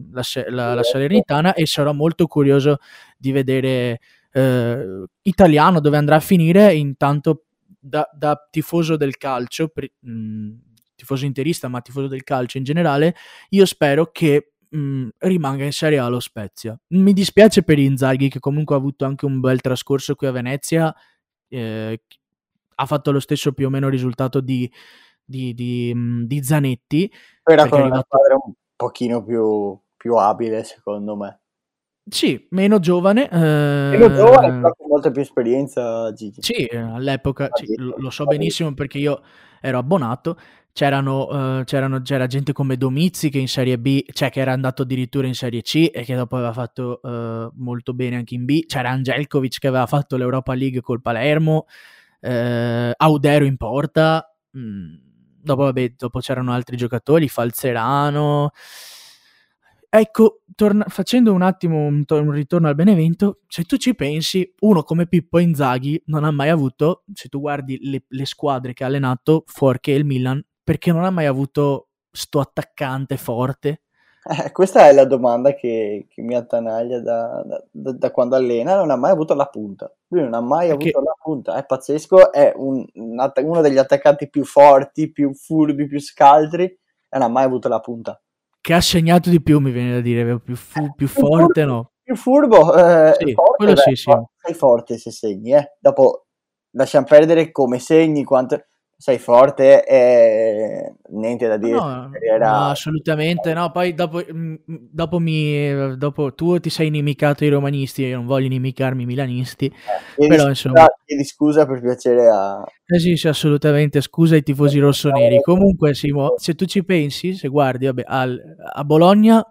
[0.48, 2.78] la, la, Salernitana e sarò molto curioso
[3.16, 4.00] di vedere
[4.32, 7.44] eh, Italiano dove andrà a finire, intanto
[7.78, 10.50] da, da tifoso del calcio, per, mh, mm,
[10.96, 13.14] tifoso interista, ma tifoso del calcio in generale,
[13.50, 16.76] io spero che mm, rimanga in Serie A lo Spezia.
[16.88, 20.92] Mi dispiace per Inzaghi, che comunque ha avuto anche un bel trascorso qui a Venezia,
[21.52, 22.02] eh,
[22.74, 24.70] ha fatto lo stesso più o meno risultato di,
[25.24, 25.94] di, di,
[26.26, 27.12] di Zanetti.
[27.44, 31.40] Era con una squadra un pochino più, più abile, secondo me.
[32.04, 33.30] Sì, meno giovane.
[33.30, 33.36] Eh...
[33.96, 36.42] Meno giovane, però con molta più esperienza, Gigi.
[36.42, 39.22] Sì, all'epoca sì, lo so benissimo perché io
[39.60, 40.36] ero abbonato.
[40.74, 44.82] C'erano, uh, c'erano, c'era gente come Domizzi che in Serie B, cioè che era andato
[44.82, 48.64] addirittura in Serie C e che dopo aveva fatto uh, molto bene anche in B.
[48.64, 51.66] C'era Angelkovic che aveva fatto l'Europa League col Palermo,
[52.20, 54.35] uh, Audero in porta.
[54.56, 54.94] Mm,
[55.42, 58.50] dopo, vabbè, dopo c'erano altri giocatori, Falzerano.
[59.94, 64.50] Ecco, torna- facendo un attimo un, to- un, ritorno al Benevento, se tu ci pensi,
[64.61, 68.85] uno come Pippo Inzaghi non ha mai avuto, se tu guardi le, le squadre che
[68.85, 73.83] ha allenato, fuorché il Milan, perché non ha mai avuto sto attaccante forte?
[74.25, 78.90] Eh, questa è la domanda che, che mi attanaglia da, da, da, quando allena, non
[78.90, 79.92] ha mai avuto la punta.
[80.09, 80.90] Lui non ha mai perché...
[80.90, 85.87] avuto la punta, è pazzesco, è un, un, uno degli attaccanti più forti, più furbi,
[85.87, 86.79] più scaltri, e
[87.11, 88.20] non ha mai avuto la punta
[88.62, 91.90] che ha segnato di più, mi viene da dire, più, fu- più forte no?
[92.01, 94.12] Più furbo, eh, sì, forte, quello beh, sì, sì.
[94.37, 95.77] sei forte se segni, eh.
[95.81, 96.27] Dopo
[96.70, 98.64] lasciamo perdere come segni, quanto
[99.02, 101.72] sei forte e niente da dire.
[101.72, 102.50] No, era...
[102.50, 103.72] no assolutamente no.
[103.72, 108.46] Poi dopo, mm, dopo, mi, dopo tu ti sei inimicato i romanisti, io non voglio
[108.46, 109.66] inimicarmi i milanisti.
[110.14, 110.86] Eh, però insomma...
[111.04, 112.64] Chiedi scusa per piacere a...
[112.86, 115.40] Eh sì, sì, assolutamente, scusa ai tifosi rossoneri.
[115.40, 118.40] Comunque Simo, se tu ci pensi, se guardi vabbè, al,
[118.72, 119.44] a Bologna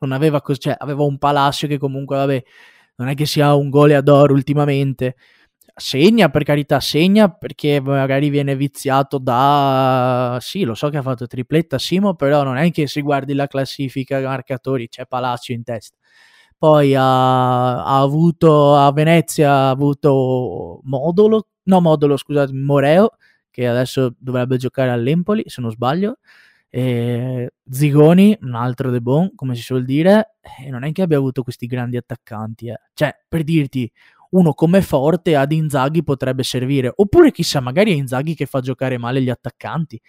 [0.00, 2.42] non aveva, cioè, aveva un Palacio che comunque, vabbè,
[2.96, 5.14] non è che sia un goleador ultimamente,
[5.78, 11.26] segna per carità, segna perché magari viene viziato da sì, lo so che ha fatto
[11.26, 15.96] tripletta Simo, però non è che se guardi la classifica marcatori c'è Palacio in testa.
[16.58, 23.10] Poi ha, ha avuto a Venezia ha avuto Modolo, no Modolo, scusate, Moreo
[23.50, 26.18] che adesso dovrebbe giocare all'Empoli, se non sbaglio.
[26.68, 31.16] E Zigoni, un altro De Bon, come si suol dire, e non è che abbia
[31.16, 32.68] avuto questi grandi attaccanti.
[32.68, 32.78] Eh.
[32.92, 33.90] Cioè, per dirti,
[34.30, 36.92] uno come forte ad Inzaghi potrebbe servire.
[36.94, 40.00] Oppure chissà, magari è Inzaghi che fa giocare male gli attaccanti.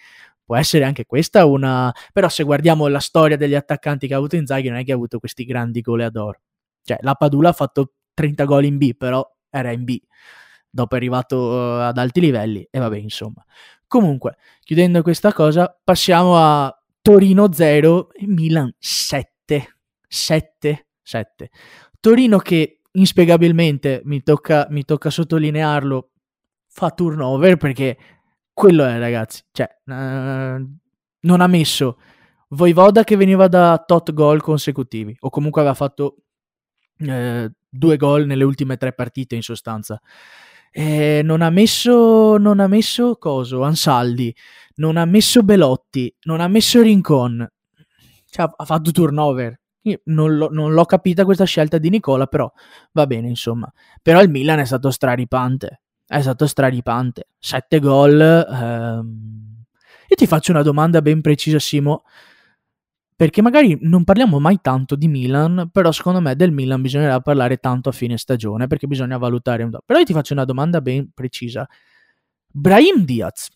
[0.44, 1.94] Può essere anche questa una...
[2.14, 4.96] Però se guardiamo la storia degli attaccanti che ha avuto Inzaghi, non è che ha
[4.96, 6.40] avuto questi grandi goleador.
[6.84, 10.00] Cioè, la Padula ha fatto 30 gol in B, però era in B.
[10.70, 13.44] Dopo è arrivato ad alti livelli e vabbè, insomma.
[13.88, 19.76] Comunque, chiudendo questa cosa, passiamo a Torino 0 e Milan 7.
[20.08, 20.88] 7.
[21.02, 21.50] 7.
[22.00, 26.12] Torino che inspiegabilmente, mi tocca, mi tocca sottolinearlo,
[26.68, 27.98] fa turnover perché
[28.54, 29.94] quello è ragazzi, cioè uh,
[31.22, 32.00] non ha messo
[32.50, 36.16] Voivoda che veniva da tot gol consecutivi o comunque aveva fatto
[37.00, 40.00] uh, due gol nelle ultime tre partite in sostanza.
[40.72, 44.36] Eh, non ha messo non ha messo coso Ansaldi
[44.76, 47.48] non ha messo Belotti non ha messo Rincon
[48.26, 49.60] cioè, ha fatto turnover
[50.06, 52.52] non, l'ho, non l'ho capita questa scelta di Nicola, però
[52.94, 53.72] va bene, insomma.
[54.02, 55.82] Però il Milan è stato straripante.
[56.06, 57.28] È stato straripante.
[57.38, 58.20] Sette gol.
[58.20, 59.64] Ehm...
[60.10, 62.04] Io ti faccio una domanda ben precisa, Simo.
[63.16, 67.58] perché magari non parliamo mai tanto di Milan, però secondo me del Milan bisognerà parlare
[67.58, 69.72] tanto a fine stagione, perché bisogna valutare un...
[69.86, 71.68] Però io ti faccio una domanda ben precisa.
[72.48, 73.50] Brahim Diaz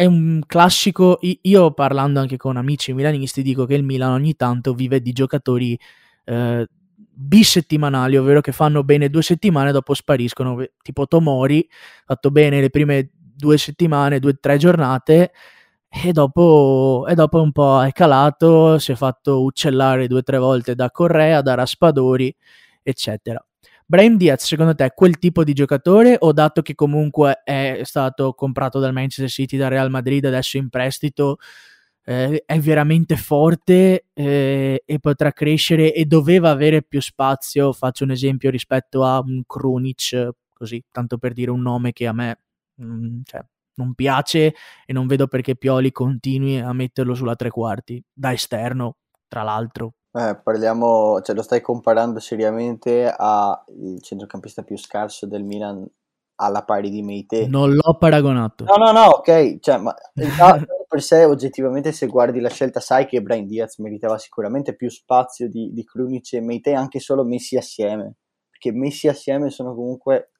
[0.00, 4.72] è un classico, io parlando anche con amici milanisti dico che il Milan ogni tanto
[4.72, 5.76] vive di giocatori
[6.24, 11.68] eh, bisettimanali, ovvero che fanno bene due settimane e dopo spariscono, tipo Tomori,
[12.06, 15.32] fatto bene le prime due settimane, due o tre giornate
[15.88, 20.38] e dopo, e dopo un po' è calato, si è fatto uccellare due o tre
[20.38, 22.32] volte da Correa, da Raspadori,
[22.84, 23.44] eccetera.
[23.90, 28.34] Brahim Diaz, secondo te, è quel tipo di giocatore o dato che comunque è stato
[28.34, 31.38] comprato dal Manchester City, dal Real Madrid, adesso in prestito,
[32.04, 38.10] eh, è veramente forte eh, e potrà crescere e doveva avere più spazio, faccio un
[38.10, 42.38] esempio rispetto a un Krunic, così, tanto per dire un nome che a me
[42.74, 43.42] mh, mm, cioè,
[43.76, 48.96] non piace e non vedo perché Pioli continui a metterlo sulla tre quarti, da esterno,
[49.28, 49.94] tra l'altro.
[50.12, 53.62] Eh, parliamo, cioè lo stai comparando seriamente al
[54.00, 55.86] centrocampista più scarso del Milan
[56.36, 57.46] alla pari di Meite.
[57.46, 58.64] Non l'ho paragonato.
[58.64, 59.94] No, no, no, ok, cioè, ma
[60.88, 65.48] per sé oggettivamente se guardi la scelta sai che Brian Diaz meritava sicuramente più spazio
[65.48, 68.14] di, di Krunic e Meite anche solo messi assieme,
[68.50, 70.30] perché messi assieme sono comunque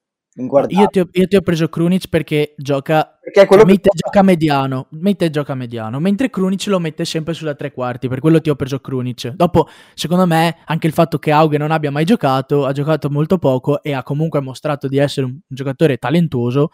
[0.68, 4.22] io ti, ho, io ti, ho, preso Krunic perché gioca perché quello cioè, mette, gioca
[4.22, 8.48] mediano mette gioca mediano mentre Krunic lo mette sempre sulla tre quarti per quello ti
[8.48, 9.30] ho preso Krunic.
[9.30, 13.38] Dopo secondo me anche il fatto che Auge non abbia mai giocato ha giocato molto
[13.38, 16.70] poco e ha comunque mostrato di essere un, un giocatore talentuoso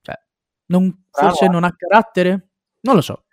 [0.00, 0.18] cioè,
[0.66, 2.48] non, forse non ha carattere?
[2.80, 3.24] Non lo so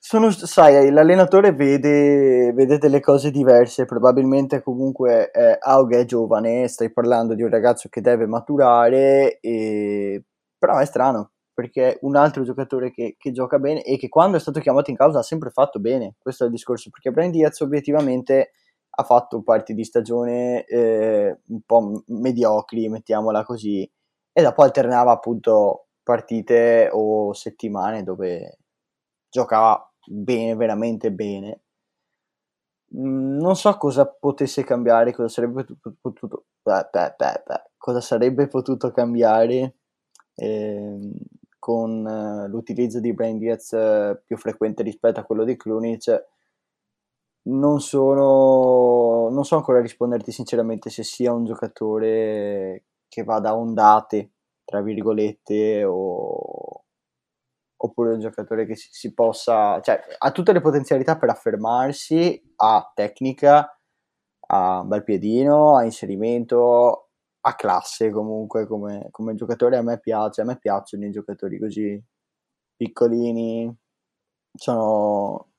[0.00, 6.92] sono, sai, l'allenatore vede, vede, delle cose diverse, probabilmente comunque eh, Aug è giovane, stai
[6.92, 10.24] parlando di un ragazzo che deve maturare, e...
[10.58, 14.40] però è strano, perché un altro giocatore che, che, gioca bene e che quando è
[14.40, 17.60] stato chiamato in causa ha sempre fatto bene, questo è il discorso, perché Brian Diaz
[17.60, 18.52] obiettivamente
[18.90, 23.88] ha fatto parti di stagione eh, un po' mediocri, mettiamola così,
[24.32, 28.58] e dopo alternava appunto partite o settimane dove
[29.30, 31.60] giocava bene, veramente bene.
[32.96, 35.66] Mm, non so cosa potesse cambiare, cosa sarebbe
[36.00, 36.46] potuto,
[37.76, 39.76] cosa sarebbe potuto cambiare
[40.34, 40.98] eh,
[41.58, 46.26] con l'utilizzo di Brain Diaz eh, più frequente rispetto a quello di Krunic.
[47.48, 54.32] Non sono, non so ancora risponderti sinceramente se sia un giocatore che vada a ondate,
[54.64, 56.67] tra virgolette, o,
[57.80, 62.90] oppure un giocatore che si, si, possa, cioè ha tutte le potenzialità per affermarsi, ha
[62.94, 63.78] tecnica,
[64.50, 67.10] ha un bel piedino, ha inserimento,
[67.40, 72.02] ha classe comunque come, come giocatore, a me piace, a me piacciono i giocatori così
[72.76, 73.72] piccolini,
[74.54, 75.52] sono,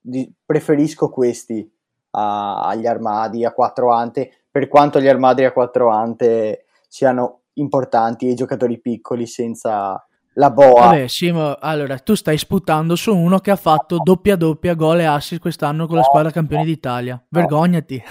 [0.00, 1.70] di, preferisco questi
[2.12, 8.26] a, agli armadi a quattro ante, per quanto gli armadi a quattro ante siano importanti
[8.26, 10.02] e i giocatori piccoli senza
[10.34, 10.86] la boa.
[10.86, 15.04] Vabbè, Simo, allora tu stai sputando su uno che ha fatto doppia doppia gol e
[15.04, 17.22] assist quest'anno con la squadra campione d'Italia.
[17.28, 18.02] Vergognati.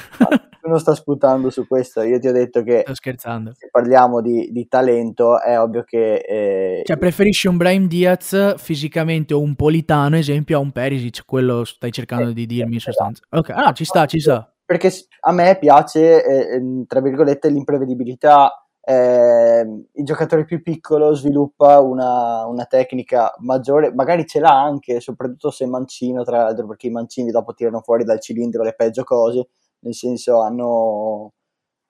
[0.65, 3.53] non sta sputando su questo, io ti ho detto che Sto scherzando.
[3.53, 6.15] se parliamo di, di talento è ovvio che...
[6.15, 6.82] Eh...
[6.86, 11.91] Cioè preferisci un Brahim Diaz fisicamente o un Politano esempio a un Perisic, quello stai
[11.91, 13.24] cercando eh, di dirmi in sostanza.
[13.30, 14.47] Ok, ah, ci sta, ci sta.
[14.65, 19.61] Perché a me piace, eh, ehm, tra virgolette, l'imprevedibilità eh,
[19.93, 25.65] il giocatore più piccolo sviluppa una, una, tecnica maggiore, magari ce l'ha anche, soprattutto se
[25.65, 29.47] mancino, tra l'altro perché i mancini dopo tirano fuori dal cilindro le peggio cose,
[29.79, 31.31] nel senso hanno,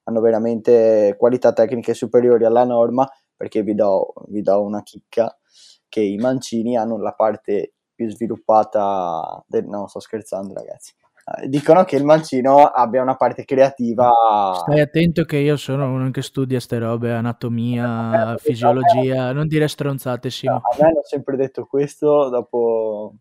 [0.03, 5.35] hanno veramente qualità tecniche superiori alla norma, perché vi do, vi do una chicca,
[5.89, 9.65] che i mancini hanno la parte più sviluppata, del...
[9.65, 10.93] no sto scherzando ragazzi,
[11.45, 14.11] dicono che il mancino abbia una parte creativa.
[14.55, 19.67] Stai attento che io sono uno che studia ste robe, anatomia, eh, fisiologia, non dire
[19.67, 20.47] stronzate, sì.
[20.47, 23.15] No, a me hanno sempre detto questo, dopo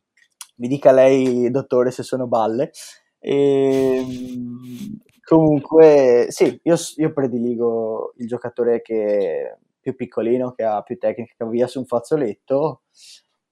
[0.56, 2.72] mi dica lei, dottore, se sono balle.
[3.18, 10.98] E, ehm, comunque, sì, io, io prediligo il giocatore che più piccolino, che ha più
[10.98, 12.82] tecnica, che via su un fazzoletto.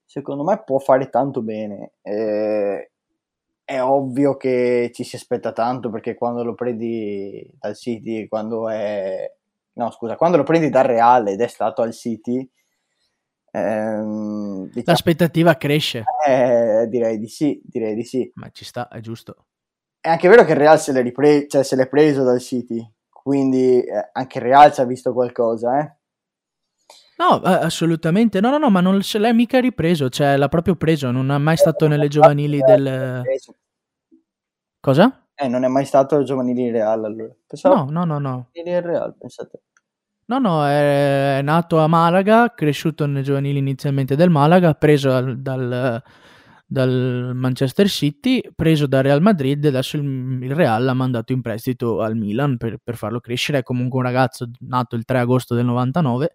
[0.04, 1.92] Secondo me può fare tanto bene.
[2.02, 2.89] Eh,
[3.70, 9.32] è ovvio che ci si aspetta tanto perché quando lo prendi dal City, quando è...
[9.74, 12.50] No, scusa, quando lo prendi dal Reale ed è stato al City...
[13.52, 16.02] Ehm, diciamo, L'aspettativa cresce.
[16.26, 18.28] Eh, direi di sì, direi di sì.
[18.34, 19.46] Ma ci sta, è giusto.
[20.00, 22.84] È anche vero che il Real se l'è, ripre- cioè, se l'è preso dal City,
[23.08, 25.96] quindi eh, anche il Real ci ha visto qualcosa, eh?
[27.20, 28.40] No, assolutamente.
[28.40, 31.36] No, no, no, ma non se l'è mica ripreso, cioè l'ha proprio preso, non ha
[31.36, 33.22] mai stato nelle giovanili del...
[34.80, 35.26] Cosa?
[35.34, 37.34] Eh, non è mai stato giovanile in Real allora.
[37.46, 38.48] Pensavo No, no, no, no.
[38.54, 39.60] Real, pensate.
[40.24, 45.42] No, no, è, è nato a Malaga, cresciuto nel giovanile inizialmente del Malaga, preso al-
[45.42, 46.02] dal,
[46.64, 51.42] dal Manchester City, preso dal Real Madrid e adesso il, il Real l'ha mandato in
[51.42, 53.58] prestito al Milan per, per farlo crescere.
[53.58, 56.32] È comunque un ragazzo nato il 3 agosto del 99,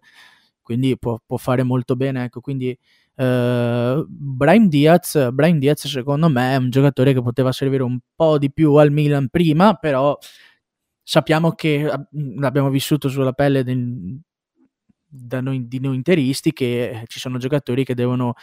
[0.66, 2.24] quindi può, può fare molto bene.
[2.24, 2.76] Ecco, quindi
[3.14, 8.36] eh, Brahim Diaz, Brahim Diaz secondo me è un giocatore che poteva servire un po'
[8.36, 10.18] di più al Milan prima, però
[11.04, 14.18] sappiamo che ab- l'abbiamo vissuto sulla pelle del-
[15.40, 18.34] noi, di noi interisti che ci sono giocatori che devono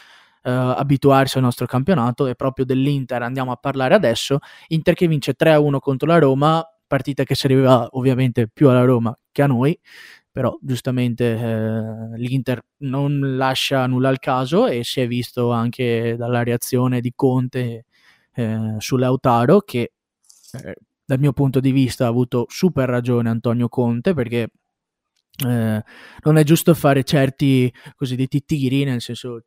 [0.43, 5.33] eh, abituarsi al nostro campionato e proprio dell'Inter andiamo a parlare adesso Inter che vince
[5.35, 9.77] 3-1 contro la Roma partita che serviva ovviamente più alla Roma che a noi
[10.33, 16.41] però giustamente eh, l'Inter non lascia nulla al caso e si è visto anche dalla
[16.41, 17.85] reazione di Conte
[18.33, 19.91] eh, su Lautaro che
[20.63, 20.75] eh,
[21.05, 24.49] dal mio punto di vista ha avuto super ragione Antonio Conte perché
[25.45, 25.83] eh,
[26.23, 29.43] non è giusto fare certi cosiddetti tiri, nel senso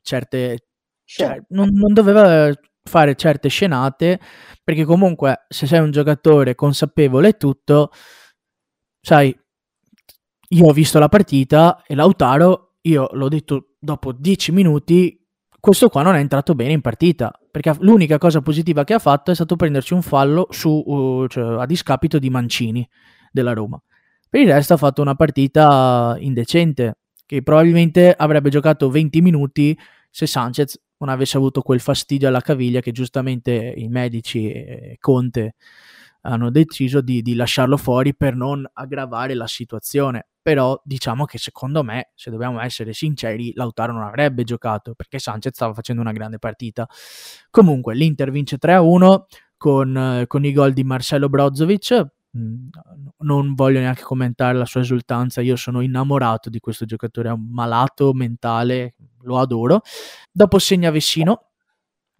[0.00, 0.58] certe
[1.04, 2.50] cioè, Cioè, non, non doveva
[2.84, 4.18] fare certe scenate
[4.64, 7.90] perché comunque se sei un giocatore consapevole e tutto
[9.00, 9.36] sai
[10.52, 15.18] io ho visto la partita e Lautaro io l'ho detto dopo 10 minuti
[15.58, 19.30] questo qua non è entrato bene in partita perché l'unica cosa positiva che ha fatto
[19.30, 22.88] è stato prendersi un fallo su, uh, cioè, a discapito di Mancini
[23.30, 23.80] della Roma.
[24.28, 26.96] Per il resto ha fatto una partita indecente
[27.26, 29.78] che probabilmente avrebbe giocato 20 minuti
[30.10, 35.54] se Sanchez non avesse avuto quel fastidio alla caviglia che giustamente i medici e Conte
[36.22, 40.26] hanno deciso di, di lasciarlo fuori per non aggravare la situazione.
[40.42, 45.54] Però diciamo che secondo me, se dobbiamo essere sinceri, Lautaro non avrebbe giocato perché Sanchez
[45.54, 46.88] stava facendo una grande partita.
[47.48, 49.22] Comunque l'Inter vince 3-1
[49.56, 52.06] con, con i gol di Marcelo Brozovic.
[52.36, 52.68] Mm,
[53.18, 57.48] Non voglio neanche commentare la sua esultanza, io sono innamorato di questo giocatore, è un
[57.50, 59.82] malato mentale, lo adoro.
[60.32, 61.50] Dopo segna Vessino,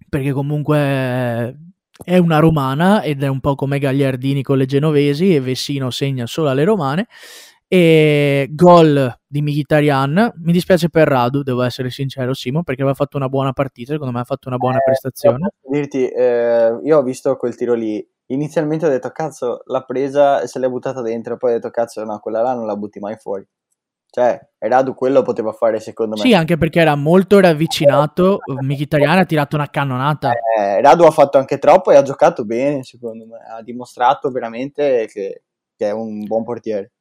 [0.08, 1.71] perché comunque
[2.04, 6.26] è una romana ed è un po' come Gagliardini con le genovesi e Vessino segna
[6.26, 7.06] solo alle romane.
[7.68, 10.32] E gol di Mkhitaryan.
[10.42, 13.92] Mi dispiace per Radu, devo essere sincero, Simo, perché aveva fatto una buona partita.
[13.92, 15.52] Secondo me ha fatto una buona Eh, prestazione.
[15.66, 18.06] dirti, eh, io ho visto quel tiro lì.
[18.26, 21.38] Inizialmente ho detto, cazzo, l'ha presa e se l'è buttata dentro.
[21.38, 23.46] Poi ho detto, cazzo, no, quella là non la butti mai fuori.
[24.14, 26.20] Cioè, Radu quello poteva fare secondo me.
[26.20, 28.40] Sì, anche perché era molto ravvicinato.
[28.44, 30.32] Mkhitaryan ha tirato una cannonata.
[30.58, 33.38] Eh, Radu ha fatto anche troppo e ha giocato bene, secondo me.
[33.38, 35.44] Ha dimostrato veramente che,
[35.74, 36.92] che è un buon portiere.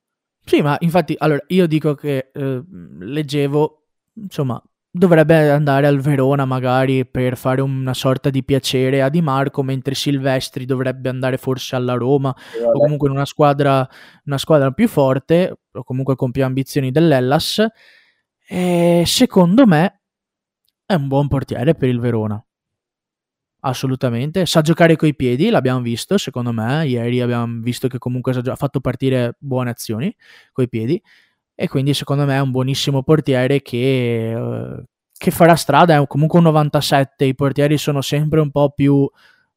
[0.45, 2.64] Sì, ma infatti, allora, io dico che eh,
[2.99, 3.84] leggevo,
[4.14, 9.63] insomma, dovrebbe andare al Verona magari per fare una sorta di piacere a Di Marco,
[9.63, 13.87] mentre Silvestri dovrebbe andare forse alla Roma E o comunque in una squadra,
[14.25, 17.65] una squadra più forte o comunque con più ambizioni dell'Ellas.
[18.45, 20.01] E secondo me
[20.85, 22.43] è un buon portiere per il Verona.
[23.63, 28.55] Assolutamente, sa giocare coi piedi, l'abbiamo visto, secondo me, ieri abbiamo visto che comunque ha
[28.55, 30.13] fatto partire buone azioni
[30.51, 31.01] coi piedi
[31.62, 34.84] e quindi secondo me è un buonissimo portiere che, eh,
[35.18, 39.09] che farà strada, è comunque un 97, i portieri sono sempre un po' più,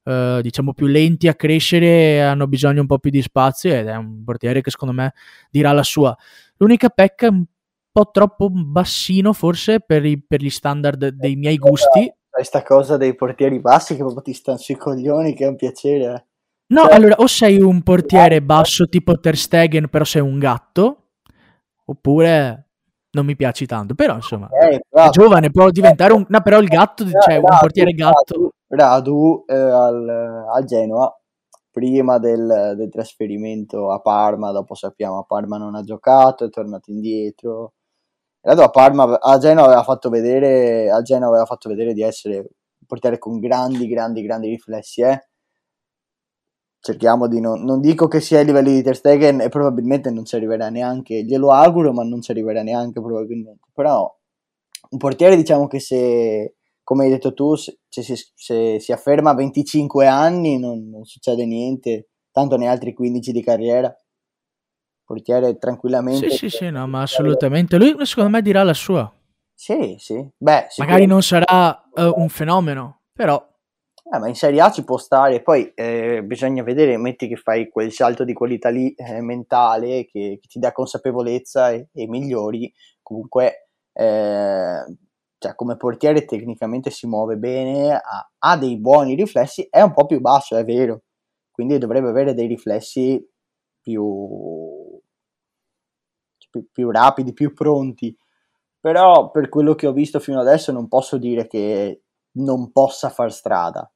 [0.05, 3.97] eh, diciamo, più lenti a crescere, hanno bisogno un po' più di spazio ed è
[3.97, 5.13] un portiere che secondo me
[5.51, 6.15] dirà la sua.
[6.59, 7.45] L'unica pecca è un
[7.91, 12.97] po' troppo bassino forse per, i- per gli standard dei miei gusti, Sai sta cosa
[12.97, 16.05] dei portieri bassi che proprio ti stanno sui coglioni, che è un piacere.
[16.15, 16.25] eh.
[16.75, 21.04] No, Cioè- allora o sei un portiere basso tipo Ter Stegen, però sei un gatto,
[21.85, 22.69] oppure
[23.11, 23.95] non mi piaci tanto.
[23.95, 26.25] Però insomma, Eh, è però- giovane, può diventare un...
[26.29, 28.53] No, però il gatto, cioè un Radu- portiere gatto...
[28.67, 30.09] Radu, Radu, eh, al,
[30.53, 31.17] al Genoa,
[31.71, 36.91] prima del, del trasferimento a Parma, dopo sappiamo a Parma non ha giocato, è tornato
[36.91, 37.73] indietro.
[38.41, 42.39] Radu a Parma, a Genoa aveva fatto vedere, a Genoa aveva fatto vedere di essere
[42.39, 45.29] un portiere con grandi, grandi, grandi riflessi, eh.
[46.85, 50.27] Cerchiamo di non, non dico che sia ai livelli di Ter Stegen e probabilmente non
[50.27, 53.69] ci arriverà neanche, glielo auguro, ma non ci arriverà neanche probabilmente.
[53.73, 54.15] Però
[54.91, 59.31] un portiere diciamo che se, come hai detto tu, se, se si- se si afferma
[59.31, 63.97] a 25 anni non, non succede niente, tanto ne altri 15 di carriera.
[65.07, 66.29] Portiere tranquillamente.
[66.29, 67.79] Sì, sì, sì, no, ma assolutamente.
[67.79, 69.11] Lui secondo me dirà la sua.
[69.55, 70.23] Sì, sì.
[70.37, 73.53] Beh, Magari non sarà eh, un fenomeno, però...
[74.07, 77.71] Eh, ma in Serie A ci può stare, poi eh, bisogna vedere, metti che fai
[77.71, 82.71] quel salto di qualità lì eh, mentale che, che ti dà consapevolezza e, e migliori,
[83.03, 84.85] comunque eh,
[85.39, 90.07] cioè, come portiere tecnicamente si muove bene, ha, ha dei buoni riflessi, è un po'
[90.07, 91.03] più basso, è vero,
[91.51, 93.27] quindi dovrebbe avere dei riflessi
[93.81, 95.01] più,
[96.51, 98.17] più, più rapidi, più pronti.
[98.81, 102.04] Però per quello che ho visto fino adesso non posso dire che
[102.35, 103.91] non possa far strada.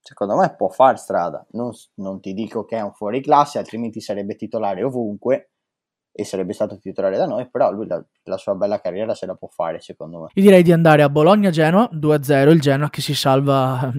[0.00, 1.46] Secondo me può far strada.
[1.52, 5.52] Non, non ti dico che è un fuori classe, altrimenti sarebbe titolare ovunque
[6.12, 9.34] e sarebbe stato titolare da noi, però lui la, la, sua bella carriera se la
[9.34, 10.26] può fare, secondo me.
[10.34, 13.90] Io direi di andare a Bologna-Genoa 2-0, il Genoa che si salva,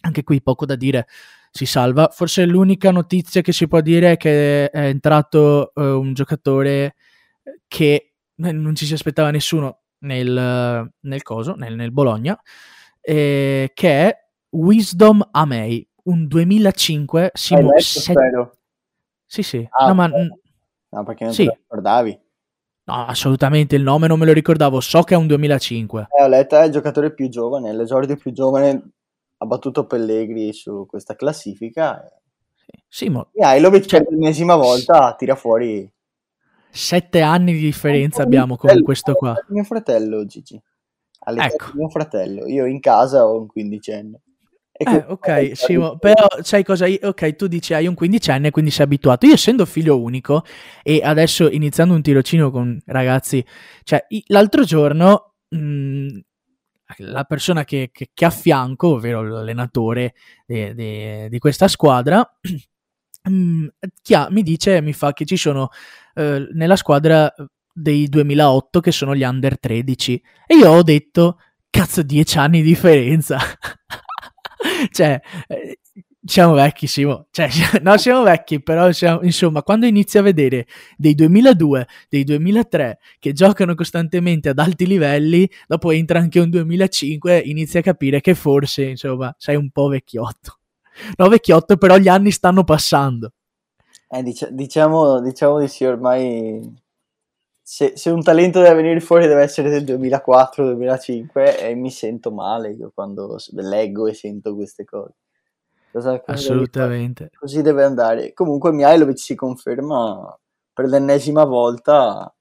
[0.00, 1.06] anche qui poco da dire,
[1.50, 2.08] si salva.
[2.10, 6.96] Forse l'unica notizia che si può dire è che è entrato uh, un giocatore
[7.68, 12.40] che non ci si aspettava nessuno nel, nel coso, nel, nel Bologna,
[13.00, 14.16] eh, che è
[14.50, 18.16] Wisdom Amei, un 2005, Simo, set...
[19.26, 19.66] Sì, sì.
[19.70, 20.10] Ah, no, ma
[20.92, 21.44] No, perché non sì.
[21.44, 22.20] te lo ricordavi?
[22.84, 26.08] No, assolutamente il nome non me lo ricordavo, so che è un 2005.
[26.10, 28.90] Eh, ho letto è il giocatore più giovane, l'esordio più giovane
[29.38, 32.04] ha battuto Pellegrini su questa classifica.
[32.88, 33.26] Sì, ma...
[33.32, 34.02] Mihailovic cioè...
[34.02, 35.90] per l'ennesima volta tira fuori...
[36.72, 39.36] Sette anni di differenza abbiamo con questo qua.
[39.48, 40.60] Mio fratello, Gigi.
[41.24, 41.72] All'età ecco.
[41.74, 42.46] mio fratello.
[42.46, 44.20] Io in casa ho un quindicenne.
[44.72, 46.86] Eh, ok, sì, però sai cosa?
[47.02, 49.26] Ok, tu dici hai un quindicenne, quindi sei abituato.
[49.26, 50.44] Io essendo figlio unico
[50.82, 53.44] e adesso iniziando un tirocino con ragazzi,
[53.84, 56.08] cioè l'altro giorno mh, mm,
[56.98, 60.14] la persona che, che, che affianco, ovvero l'allenatore
[60.46, 62.18] de, de, di questa squadra,
[63.22, 63.66] mh, mm,
[64.30, 65.68] mi dice, mi fa che ci sono
[66.14, 67.32] eh, nella squadra
[67.72, 71.38] dei 2008 che sono gli under 13 e io ho detto,
[71.70, 73.38] cazzo, 10 anni di differenza.
[74.90, 75.78] cioè, eh,
[76.24, 77.26] siamo vecchi, Simo.
[77.30, 77.48] Cioè,
[77.82, 83.32] no, siamo vecchi, però siamo, insomma, quando inizi a vedere dei 2002, dei 2003 che
[83.32, 88.84] giocano costantemente ad alti livelli, dopo entra anche un 2005, inizi a capire che forse,
[88.84, 90.58] insomma, sei un po' vecchiotto.
[91.16, 93.32] No, vecchiotto, però gli anni stanno passando.
[94.14, 96.80] Eh, dic- diciamo, diciamo di sì, ormai
[97.62, 102.72] se, se, un talento deve venire fuori deve essere del 2004-2005 e mi sento male
[102.72, 105.14] io quando leggo e sento queste cose.
[105.90, 107.22] Cosa, Assolutamente.
[107.24, 108.34] Deve così deve andare.
[108.34, 110.38] Comunque Mihailovic si conferma
[110.74, 112.34] per l'ennesima volta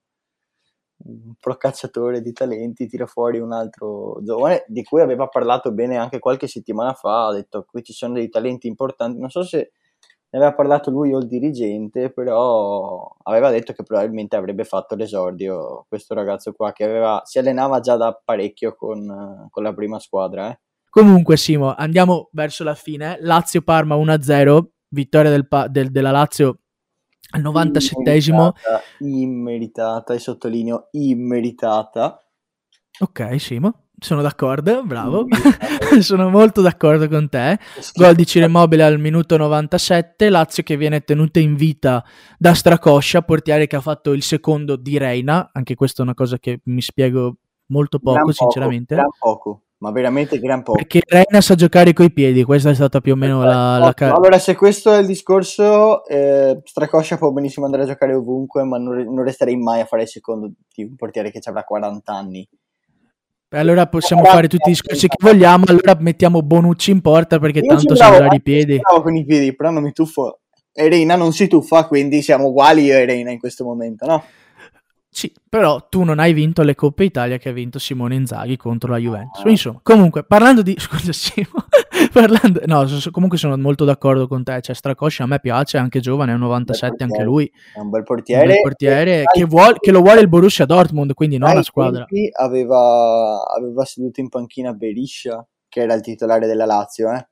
[1.04, 6.20] un procacciatore di talenti, tira fuori un altro giovane di cui aveva parlato bene anche
[6.20, 9.72] qualche settimana fa, ha detto qui ci sono dei talenti importanti, non so se
[10.32, 15.86] ne aveva parlato lui o il dirigente, però aveva detto che probabilmente avrebbe fatto l'esordio
[15.90, 20.50] questo ragazzo qua che aveva, si allenava già da parecchio con, con la prima squadra.
[20.50, 20.60] Eh.
[20.90, 23.18] Comunque Simo, andiamo verso la fine.
[23.20, 26.60] Lazio-Parma 1-0, vittoria del, del, della Lazio
[27.32, 28.52] al 97esimo.
[28.54, 32.26] Immeritata, immeritata, e sottolineo immeritata.
[33.00, 35.28] Ok, Simo sono d'accordo, bravo.
[36.02, 37.60] sono molto d'accordo con te.
[37.94, 42.04] Gol di Ciro Immobile al minuto 97, Lazio che viene tenuta in vita
[42.40, 46.40] da Stracoscia, portiere che ha fatto il secondo di Reina, anche questa è una cosa
[46.40, 47.38] che mi spiego
[47.68, 48.96] molto poco, gran sinceramente.
[48.96, 50.80] Poco, gran poco, ma veramente gran poco.
[50.80, 53.94] Perché Reina sa giocare coi piedi, questa è stata più o meno la, la...
[53.98, 58.80] Allora, se questo è il discorso, eh, Stracoscia può benissimo andare a giocare ovunque, ma
[58.80, 62.50] non, non resterei mai a fare il secondo di un portiere che avrà 40 anni.
[63.54, 65.66] Allora possiamo fare tutti i discorsi che vogliamo.
[65.68, 68.78] Allora mettiamo Bonucci in porta perché Io tanto sa usare i piedi.
[68.80, 70.40] Bravo con i piedi, però non mi tuffo.
[70.74, 74.24] Reina non si tuffa, quindi siamo uguali io e Reina in questo momento, no?
[75.14, 78.92] Sì, però tu non hai vinto le Coppe Italia che ha vinto Simone Inzaghi contro
[78.92, 79.44] la Juventus.
[79.44, 80.74] Insomma, comunque, parlando di...
[80.80, 81.66] Scusa, Simone.
[82.14, 82.62] parlando...
[82.66, 84.62] No, comunque sono molto d'accordo con te.
[84.62, 87.52] Cioè, Stracoscia a me piace, anche giovane, è un 97 anche lui.
[87.76, 88.42] È un bel portiere.
[88.44, 92.06] Un bel portiere che, vuole, che, lo vuole il Borussia Dortmund, quindi non la squadra.
[92.38, 97.28] Aveva, aveva seduto in panchina Beriscia, che era il titolare della Lazio, eh?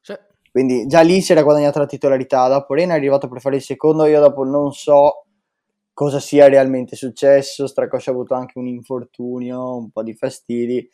[0.00, 0.14] Sì.
[0.50, 2.48] Quindi già lì si era guadagnato la titolarità.
[2.48, 4.04] Dopo Rena è arrivato per fare il secondo.
[4.06, 5.23] Io dopo non so
[5.94, 7.66] cosa sia realmente successo.
[7.66, 10.86] Stracoscia ha avuto anche un infortunio, un po' di fastidi.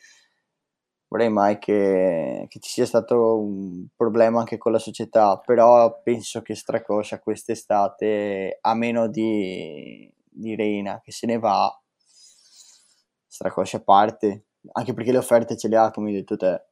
[1.07, 6.41] Vorrei mai che, che, ci sia stato un problema anche con la società, però penso
[6.41, 11.69] che Stracoscia quest'estate, a meno di, di Reina che se ne va,
[13.27, 16.70] Stracoscia parte, anche perché le offerte ce le ha, come hai detto te.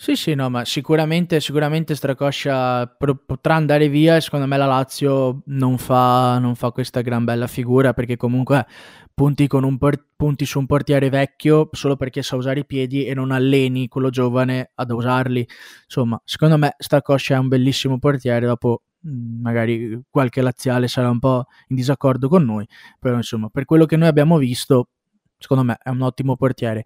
[0.00, 2.86] Sì, sì, no, ma sicuramente, sicuramente Stracoscia
[3.26, 7.48] potrà andare via e secondo me la Lazio non fa, non fa questa gran bella
[7.48, 8.64] figura perché comunque
[9.12, 13.32] punti, por- punti, su un portiere vecchio solo perché sa usare i piedi e non
[13.32, 15.44] alleni quello giovane ad usarli.
[15.86, 21.18] Insomma, secondo me Stracoscia è un bellissimo portiere, dopo mm, magari qualche laziale sarà un
[21.18, 22.64] po' in disaccordo con noi,
[23.00, 24.90] però insomma, per quello che noi abbiamo visto,
[25.38, 26.84] secondo me è un ottimo portiere.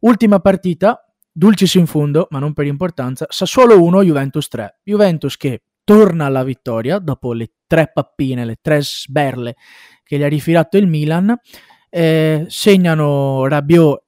[0.00, 4.80] Ultima partita, dulcis in fundo, ma non per importanza, Sassuolo 1, Juventus 3.
[4.82, 9.56] Juventus che torna alla vittoria dopo le tre pappine, le tre sberle
[10.02, 11.36] che gli ha rifilato il Milan.
[11.88, 14.02] Eh, segnano Rabiot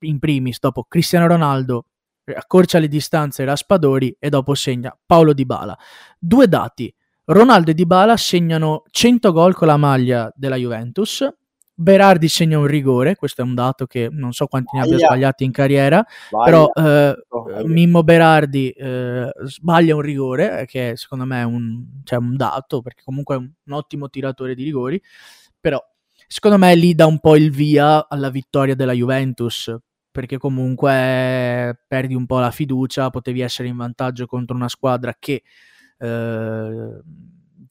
[0.00, 1.86] in primis, dopo Cristiano Ronaldo
[2.34, 5.76] accorcia le distanze Raspadori e dopo segna Paolo Di Bala.
[6.18, 6.94] Due dati.
[7.24, 11.26] Ronaldo e Di Bala segnano 100 gol con la maglia della Juventus.
[11.74, 15.44] Berardi segna un rigore, questo è un dato che non so quanti ne abbia sbagliati
[15.44, 16.44] in carriera, Vai.
[16.44, 17.16] però eh,
[17.64, 22.82] Mimmo Berardi eh, sbaglia un rigore, eh, che secondo me è un, cioè un dato,
[22.82, 25.02] perché comunque è un, un ottimo tiratore di rigori,
[25.58, 25.82] però
[26.26, 29.74] secondo me lì dà un po' il via alla vittoria della Juventus,
[30.10, 35.42] perché comunque perdi un po' la fiducia, potevi essere in vantaggio contro una squadra che
[35.98, 37.00] eh,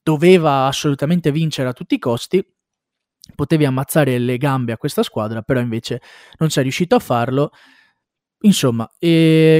[0.02, 2.44] doveva assolutamente vincere a tutti i costi,
[3.34, 6.00] potevi ammazzare le gambe a questa squadra, però invece
[6.38, 7.50] non sei riuscito a farlo.
[8.44, 8.90] Insomma,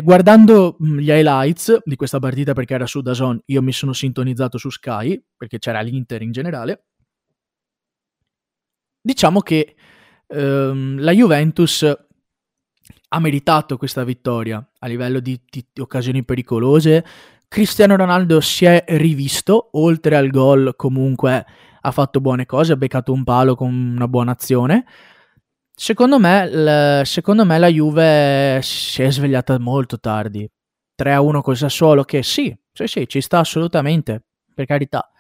[0.03, 4.59] guardando mm, gli highlights di questa partita perché era su Dazon, io mi sono sintonizzato
[4.59, 6.85] su Sky perché c'era l'Inter in generale.
[9.01, 9.75] Diciamo che
[10.27, 11.83] ehm, la Juventus
[13.09, 17.05] ha meritato questa vittoria a livello di, di, occasioni pericolose.
[17.47, 21.45] Cristiano Ronaldo si è rivisto, oltre al gol comunque
[21.83, 24.85] ha fatto buone cose, ha beccato un palo con una buona azione.
[25.75, 30.49] Secondo me, l- secondo me la Juve si è svegliata molto tardi.
[30.95, 34.25] 3-1 col Sassuolo che sì, sì, sì, ci sta assolutamente,
[34.55, 35.11] per carità.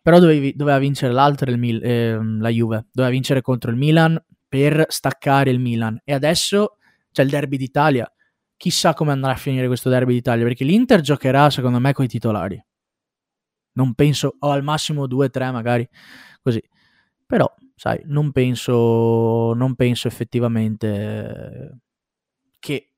[0.00, 4.22] Però dovevi, doveva vincere l'altro, il Mil- eh, la Juve, doveva vincere contro il Milan
[4.48, 6.00] per staccare il Milan.
[6.04, 6.78] E adesso
[7.12, 8.10] c'è il derby d'Italia.
[8.56, 12.08] Chissà come andrà a finire questo derby d'Italia, perché l'Inter giocherà secondo me con i
[12.08, 12.64] titolari.
[13.78, 15.88] Non penso, o al massimo 2-3 magari,
[16.42, 16.60] così.
[17.24, 21.78] Però, sai, non penso, non penso effettivamente
[22.58, 22.90] che...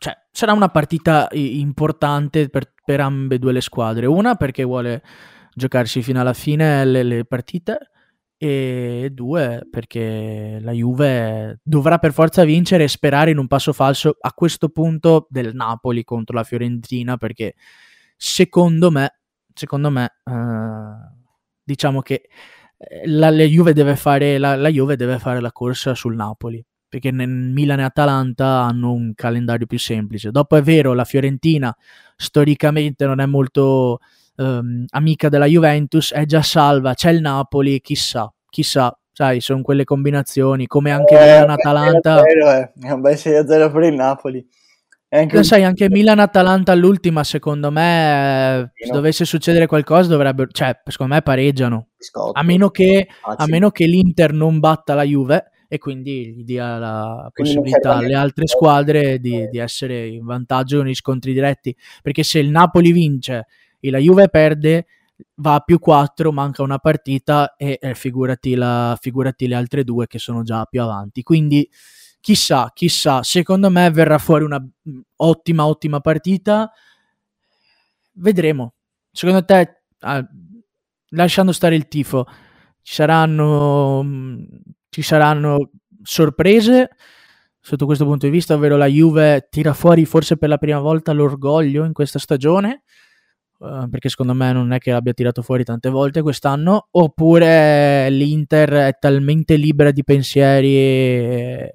[0.00, 4.06] Cioè, sarà una partita importante per, per ambedue le squadre.
[4.06, 5.02] Una perché vuole
[5.52, 7.90] giocarsi fino alla fine le, le partite
[8.40, 14.16] e due perché la Juve dovrà per forza vincere e sperare in un passo falso
[14.20, 17.54] a questo punto del Napoli contro la Fiorentina perché
[18.16, 19.17] secondo me
[19.58, 21.16] secondo me eh,
[21.62, 22.28] diciamo che
[22.78, 26.64] eh, la, la, Juve deve fare, la, la Juve deve fare la corsa sul Napoli
[26.88, 31.76] perché nel Milan e Atalanta hanno un calendario più semplice dopo è vero la Fiorentina
[32.16, 33.98] storicamente non è molto
[34.38, 39.84] um, amica della Juventus, è già salva, c'è il Napoli, chissà, chissà, sai, sono quelle
[39.84, 42.22] combinazioni, come anche eh, Milan-Atalanta.
[42.22, 44.46] È, è un bel 6-0 per il Napoli.
[45.10, 45.42] Anche...
[45.42, 51.88] Sai, anche Milan-Atalanta all'ultima, secondo me, se dovesse succedere qualcosa, dovrebbero, cioè, secondo me pareggiano.
[52.32, 56.78] A meno, che, a meno che l'Inter non batta la Juve e quindi gli dia
[56.78, 61.74] la possibilità alle altre squadre di, di, essere in vantaggio nei scontri diretti.
[62.02, 63.46] Perché se il Napoli vince
[63.80, 64.86] e la Juve perde,
[65.36, 70.06] va a più 4, manca una partita e eh, figurati, la, figurati le altre due
[70.06, 71.22] che sono già più avanti.
[71.22, 71.68] Quindi
[72.20, 76.70] chissà, chissà, secondo me verrà fuori una mm, ottima, ottima partita.
[78.12, 78.74] Vedremo.
[79.10, 80.26] Secondo te, ah,
[81.10, 82.26] lasciando stare il tifo,
[82.82, 84.44] ci saranno, mm,
[84.88, 85.70] ci saranno
[86.02, 86.90] sorprese
[87.60, 91.12] sotto questo punto di vista, ovvero la Juve tira fuori forse per la prima volta
[91.12, 92.82] l'orgoglio in questa stagione
[93.58, 98.70] Uh, perché secondo me non è che l'abbia tirato fuori tante volte quest'anno, oppure l'Inter
[98.70, 101.68] è talmente libera di pensieri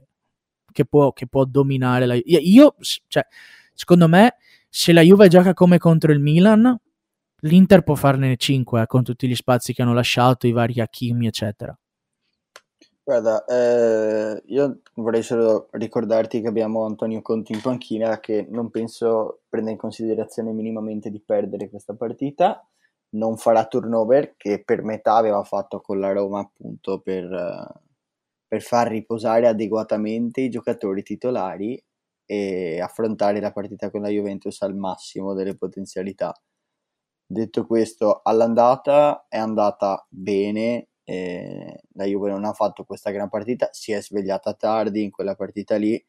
[0.74, 2.40] che può, che può dominare la Juve.
[2.40, 2.76] Io,
[3.08, 3.26] cioè,
[3.74, 4.36] secondo me,
[4.68, 6.78] se la Juve gioca come contro il Milan,
[7.42, 11.28] l'Inter può farne 5 eh, con tutti gli spazi che hanno lasciato, i vari Hakimi,
[11.28, 11.78] eccetera.
[13.06, 19.42] Guarda, eh, io vorrei solo ricordarti che abbiamo Antonio Conti in panchina che non penso
[19.50, 22.66] prenda in considerazione minimamente di perdere questa partita.
[23.10, 27.28] Non farà turnover che per metà aveva fatto con la Roma appunto per,
[28.54, 31.84] per far riposare adeguatamente i giocatori titolari
[32.24, 36.32] e affrontare la partita con la Juventus al massimo delle potenzialità.
[37.26, 43.70] Detto questo, all'andata è andata bene, eh, la Juve non ha fatto questa gran partita,
[43.72, 45.99] si è svegliata tardi in quella partita lì.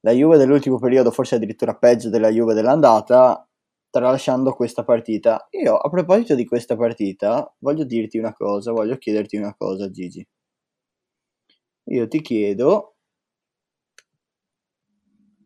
[0.00, 3.48] La Juve dell'ultimo periodo, forse addirittura peggio della Juve dell'andata,
[3.88, 5.46] tralasciando questa partita.
[5.50, 10.26] Io, a proposito di questa partita, voglio dirti una cosa, voglio chiederti una cosa, Gigi.
[11.84, 12.92] Io ti chiedo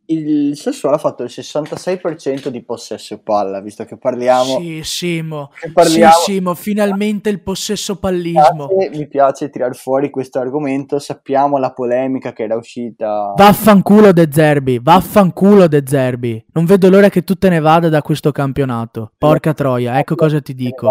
[0.07, 4.59] il Sassuolo ha fatto il 66% di possesso palla, visto che parliamo...
[4.59, 8.68] Sì, Simo, che parliamo, sì, Simo, finalmente il possesso pallismo.
[8.70, 13.32] Mi piace, mi piace tirar fuori questo argomento, sappiamo la polemica che era uscita...
[13.37, 16.45] Vaffanculo De Zerbi, vaffanculo De Zerbi.
[16.53, 19.12] Non vedo l'ora che tu te ne vada da questo campionato.
[19.18, 20.91] Porca troia, ecco cosa ti dico.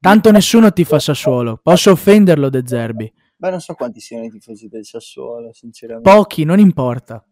[0.00, 3.12] Tanto nessuno ti fa Sassuolo, posso offenderlo De Zerbi.
[3.42, 6.08] Beh, non so quanti siano i tifosi del Sassuolo, sinceramente.
[6.08, 7.26] Pochi, non importa.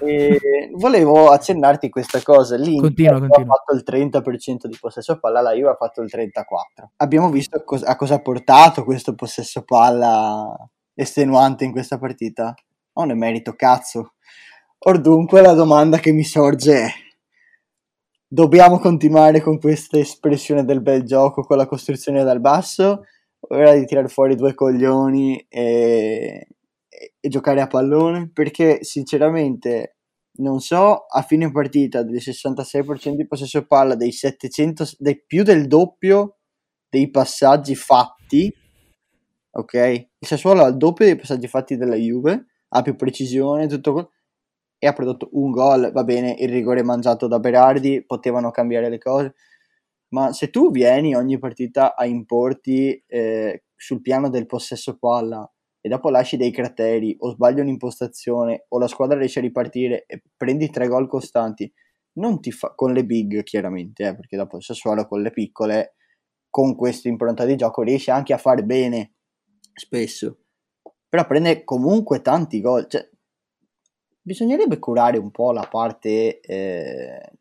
[0.00, 0.40] E
[0.74, 2.56] volevo accennarti questa cosa.
[2.56, 6.94] L'Inter continua, ha fatto il 30% di possesso palla, la Juve ha fatto il 34%.
[6.96, 10.52] Abbiamo visto cos- a cosa ha portato questo possesso palla
[10.94, 12.52] estenuante in questa partita.
[12.94, 14.14] Non è merito, cazzo.
[14.78, 16.88] Or dunque la domanda che mi sorge è:
[18.26, 23.04] dobbiamo continuare con questa espressione del bel gioco, con la costruzione dal basso?
[23.48, 26.46] O era di tirare fuori due coglioni e,
[27.20, 29.96] e giocare a pallone perché sinceramente
[30.34, 35.66] non so a fine partita del 66% di possesso palla dei 700 dei più del
[35.66, 36.38] doppio
[36.88, 38.54] dei passaggi fatti
[39.50, 39.74] ok?
[40.18, 44.12] Il Sassuolo ha il doppio dei passaggi fatti della Juve ha più precisione tutto
[44.78, 48.98] e ha prodotto un gol va bene il rigore mangiato da Berardi potevano cambiare le
[48.98, 49.34] cose
[50.12, 55.50] ma se tu vieni ogni partita a importi eh, sul piano del possesso palla
[55.80, 60.22] e dopo lasci dei crateri o sbagli un'impostazione o la squadra riesce a ripartire e
[60.36, 61.70] prendi tre gol costanti,
[62.14, 65.96] non ti fa con le big chiaramente, eh, perché dopo il Sassuolo con le piccole
[66.48, 69.14] con questa impronta di gioco riesce anche a fare bene
[69.72, 70.40] spesso.
[71.08, 73.08] Però prende comunque tanti gol, cioè
[74.20, 77.32] bisognerebbe curare un po' la parte eh,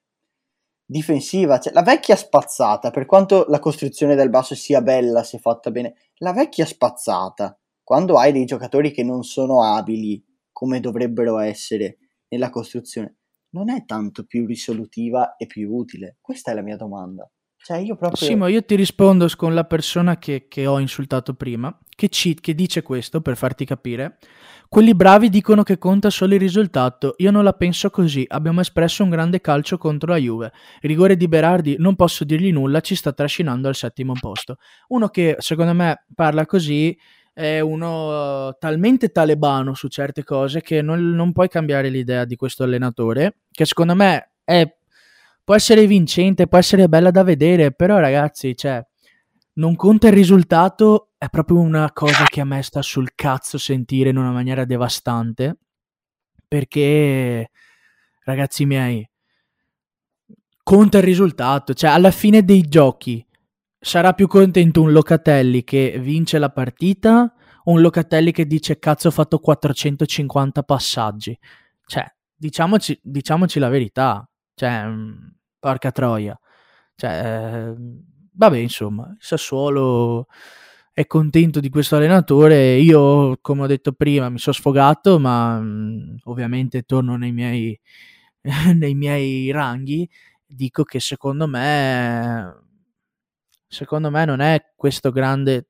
[0.92, 5.72] difensiva, cioè, la vecchia spazzata, per quanto la costruzione del basso sia bella, sia fatta
[5.72, 10.22] bene, la vecchia spazzata quando hai dei giocatori che non sono abili
[10.52, 13.20] come dovrebbero essere nella costruzione,
[13.52, 16.18] non è tanto più risolutiva e più utile?
[16.20, 17.30] Questa è la mia domanda.
[17.64, 18.28] Cioè io proprio...
[18.28, 22.34] Sì, ma io ti rispondo con la persona che, che ho insultato prima, che, ci,
[22.36, 24.18] che dice questo per farti capire.
[24.68, 27.16] Quelli bravi dicono che conta solo il risultato.
[27.18, 28.26] Io non la penso così.
[28.28, 30.54] Abbiamo espresso un grande calcio contro la Juve.
[30.80, 34.58] Rigore di Berardi, non posso dirgli nulla, ci sta trascinando al settimo posto.
[34.88, 36.98] Uno che secondo me parla così
[37.34, 42.36] è uno uh, talmente talebano su certe cose che non, non, puoi cambiare l'idea di
[42.36, 44.74] questo allenatore, che secondo me è,
[45.52, 48.82] può essere vincente, può essere bella da vedere, però ragazzi, cioè,
[49.56, 54.12] non conta il risultato, è proprio una cosa che a me sta sul cazzo sentire
[54.12, 55.58] in una maniera devastante,
[56.48, 57.50] perché,
[58.24, 59.06] ragazzi miei,
[60.64, 63.26] conta il risultato, cioè alla fine dei giochi
[63.78, 67.30] sarà più contento un Locatelli che vince la partita
[67.66, 71.38] o un Locatelli che dice cazzo ho fatto 450 passaggi?
[71.86, 72.06] Cioè,
[72.38, 76.38] diciamoci, diciamoci la verità, cioè, mm, porca troia.
[76.96, 77.74] Cioè,
[78.34, 80.28] vabbè, insomma, il Sassuolo
[80.94, 82.78] è contento di questo allenatore.
[82.78, 87.80] Io, come ho detto prima, mi sono sfogato, ma mh, mm, ovviamente torno nei miei,
[88.76, 90.10] nei miei ranghi.
[90.46, 92.70] Dico che secondo me
[93.72, 95.70] secondo me non è questo grande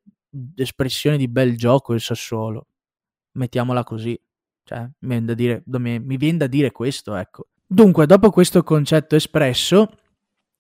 [0.56, 2.68] espressione di bel gioco il Sassuolo.
[3.34, 4.20] Mettiamola così.
[4.64, 7.48] Cioè, mi viene da dire, mi viene da dire questo, ecco.
[7.74, 9.88] Dunque, dopo questo concetto espresso,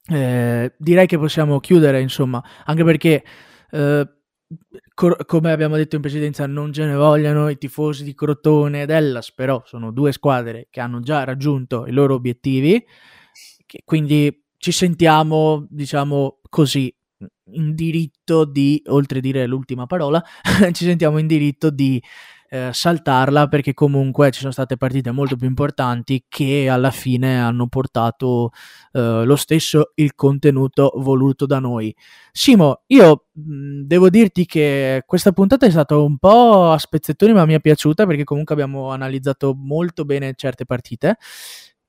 [0.07, 3.21] eh, direi che possiamo chiudere, insomma, anche perché,
[3.71, 4.09] eh,
[4.93, 8.91] cor- come abbiamo detto in precedenza, non ce ne vogliono i tifosi di Crotone ed
[8.91, 12.81] Hellas, però sono due squadre che hanno già raggiunto i loro obiettivi,
[13.83, 16.93] quindi ci sentiamo, diciamo così,
[17.53, 20.23] in diritto di, oltre a dire l'ultima parola,
[20.71, 22.01] ci sentiamo in diritto di
[22.53, 27.67] eh, saltarla perché comunque ci sono state partite molto più importanti che alla fine hanno
[27.67, 28.51] portato
[28.91, 31.95] eh, lo stesso il contenuto voluto da noi.
[32.33, 37.45] Simo, io mh, devo dirti che questa puntata è stata un po' a spezzettoni ma
[37.45, 41.15] mi è piaciuta perché comunque abbiamo analizzato molto bene certe partite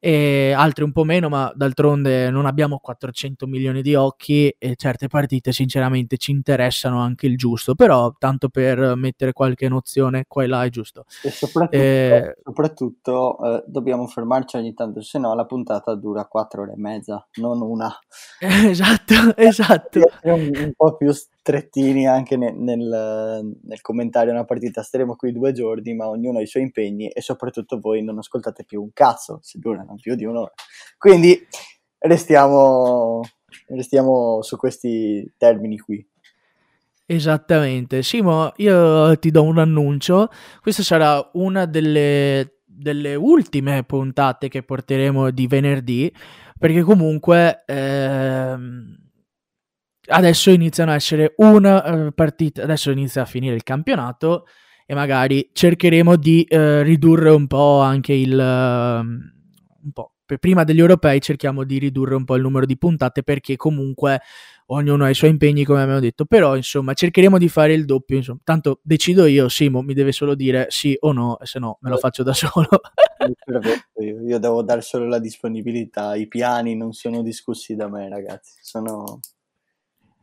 [0.04, 5.06] e altre un po' meno, ma d'altronde non abbiamo 400 milioni di occhi e certe
[5.06, 10.46] partite sinceramente ci interessano anche il giusto, però tanto per mettere qualche nozione qua e
[10.48, 11.04] là è giusto.
[11.22, 16.62] E soprattutto, eh, soprattutto eh, dobbiamo fermarci ogni tanto, se no la puntata dura 4
[16.62, 17.96] ore e mezza, non una.
[18.40, 20.00] esatto, esatto.
[20.22, 21.12] Un, un po' più
[21.42, 24.82] strettini anche nel, nel, nel commentare una partita.
[24.82, 28.64] Staremo qui due giorni, ma ognuno ha i suoi impegni e soprattutto voi non ascoltate
[28.64, 30.52] più un cazzo se durano più di un'ora.
[30.96, 31.36] Quindi
[31.98, 33.22] restiamo,
[33.66, 36.06] restiamo su questi termini qui.
[37.04, 40.28] Esattamente, Simo, io ti do un annuncio.
[40.62, 46.12] Questa sarà una delle delle ultime puntate che porteremo di venerdì,
[46.58, 48.96] perché comunque ehm,
[50.06, 54.46] adesso iniziano a essere una uh, partita, adesso inizia a finire il campionato
[54.86, 58.32] e magari cercheremo di uh, ridurre un po' anche il...
[58.32, 59.30] Uh,
[59.84, 60.12] un po'.
[60.40, 64.22] Prima degli europei cerchiamo di ridurre un po' il numero di puntate perché comunque
[64.66, 68.16] ognuno ha i suoi impegni come abbiamo detto, però insomma cercheremo di fare il doppio,
[68.16, 68.40] insomma.
[68.42, 71.90] tanto decido io, Simo mi deve solo dire sì o no, e se no me
[71.90, 72.68] lo faccio da solo.
[74.00, 78.58] io, io devo dare solo la disponibilità, i piani non sono discussi da me ragazzi,
[78.62, 79.20] sono...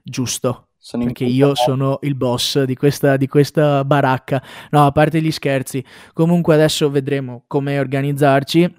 [0.10, 0.70] Giusto.
[0.82, 4.42] Sono perché io sono il boss di questa, di questa baracca.
[4.72, 5.84] No, a parte gli scherzi.
[6.14, 8.76] Comunque adesso vedremo come organizzarci.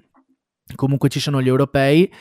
[0.75, 2.11] Comunque ci sono gli europei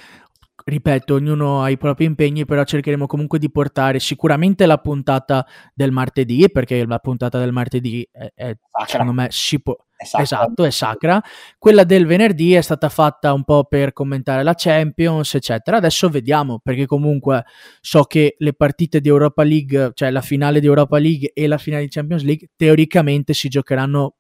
[0.65, 5.93] ripeto, ognuno ha i propri impegni, però cercheremo comunque di portare sicuramente la puntata del
[5.93, 8.57] martedì, perché la puntata del martedì è, è
[8.87, 9.77] secondo me si può...
[10.01, 11.23] È esatto, è sacra.
[11.59, 15.77] Quella del venerdì è stata fatta un po' per commentare la Champions, eccetera.
[15.77, 17.45] Adesso vediamo, perché comunque
[17.83, 21.59] so che le partite di Europa League, cioè la finale di Europa League e la
[21.59, 24.15] finale di Champions League, teoricamente si giocheranno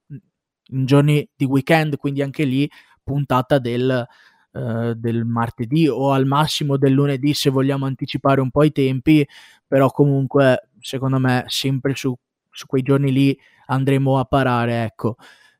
[0.72, 2.70] in giorni di weekend, quindi anche lì
[3.02, 4.06] puntata del,
[4.52, 9.26] eh, del martedì o al massimo del lunedì se vogliamo anticipare un po' i tempi,
[9.66, 12.12] però comunque secondo me sempre su,
[12.50, 15.16] su quei giorni lì andremo a parare, ecco.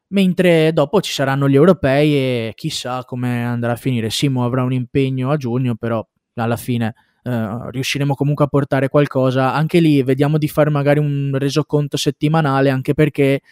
[0.09, 4.11] Mentre dopo ci saranno gli europei e chissà come andrà a finire.
[4.11, 9.53] Simo avrà un impegno a giugno, però alla fine Uh, riusciremo comunque a portare qualcosa.
[9.53, 13.43] Anche lì vediamo di fare magari un resoconto settimanale, anche perché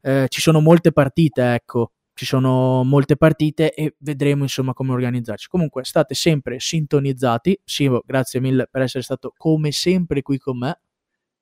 [0.00, 5.48] uh, ci sono molte partite, ecco ci sono molte partite e vedremo insomma come organizzarci.
[5.48, 7.60] Comunque state sempre sintonizzati.
[7.64, 10.80] Simo, grazie mille per essere stato come sempre qui con me.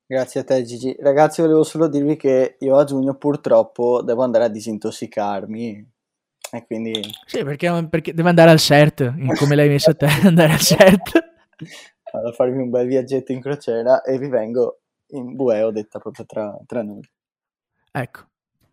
[0.05, 0.95] Grazie a te Gigi.
[0.99, 5.89] Ragazzi, volevo solo dirvi che io a giugno purtroppo devo andare a disintossicarmi.
[6.53, 6.91] E quindi...
[7.25, 11.11] Sì, perché, perché deve andare al CERT, come l'hai messo a te, andare al CERT.
[12.11, 16.25] Vado a farmi un bel viaggetto in crociera e vi vengo in bueo, detta proprio
[16.25, 17.09] tra, tra noi.
[17.93, 18.30] Ecco,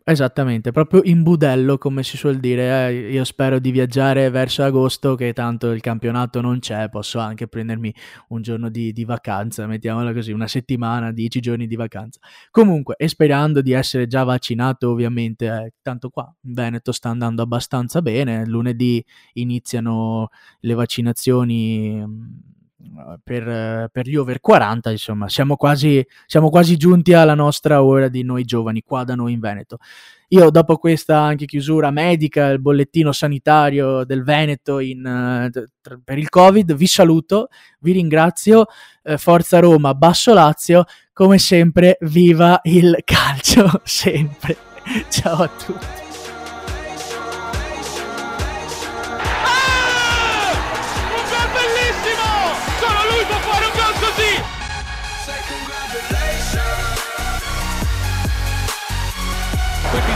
[0.09, 2.87] Esattamente, proprio in budello, come si suol dire.
[2.87, 7.47] Eh, io spero di viaggiare verso agosto, che tanto il campionato non c'è, posso anche
[7.47, 7.93] prendermi
[8.29, 12.19] un giorno di, di vacanza, mettiamola così, una settimana, dieci giorni di vacanza.
[12.49, 17.43] Comunque, e sperando di essere già vaccinato, ovviamente, eh, tanto qua in Veneto sta andando
[17.43, 18.47] abbastanza bene.
[18.47, 20.29] Lunedì iniziano
[20.61, 22.03] le vaccinazioni
[23.23, 28.23] per, per, gli over 40, insomma, siamo quasi, siamo quasi giunti alla nostra ora di
[28.23, 29.77] noi giovani qua da noi in Veneto.
[30.29, 36.29] Io dopo questa anche chiusura medica, il bollettino sanitario del Veneto in, uh, per il
[36.29, 37.47] Covid, vi saluto,
[37.79, 38.65] vi ringrazio,
[39.03, 44.55] uh, Forza Roma, Basso Lazio, come sempre viva il calcio, sempre.
[45.09, 45.98] Ciao a tutti.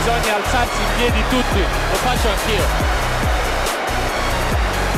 [0.04, 2.66] Bisogna alzarsi in piedi tutti, lo faccio anch'io.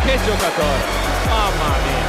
[0.03, 0.83] Che giocatore,
[1.27, 2.04] mamma mia.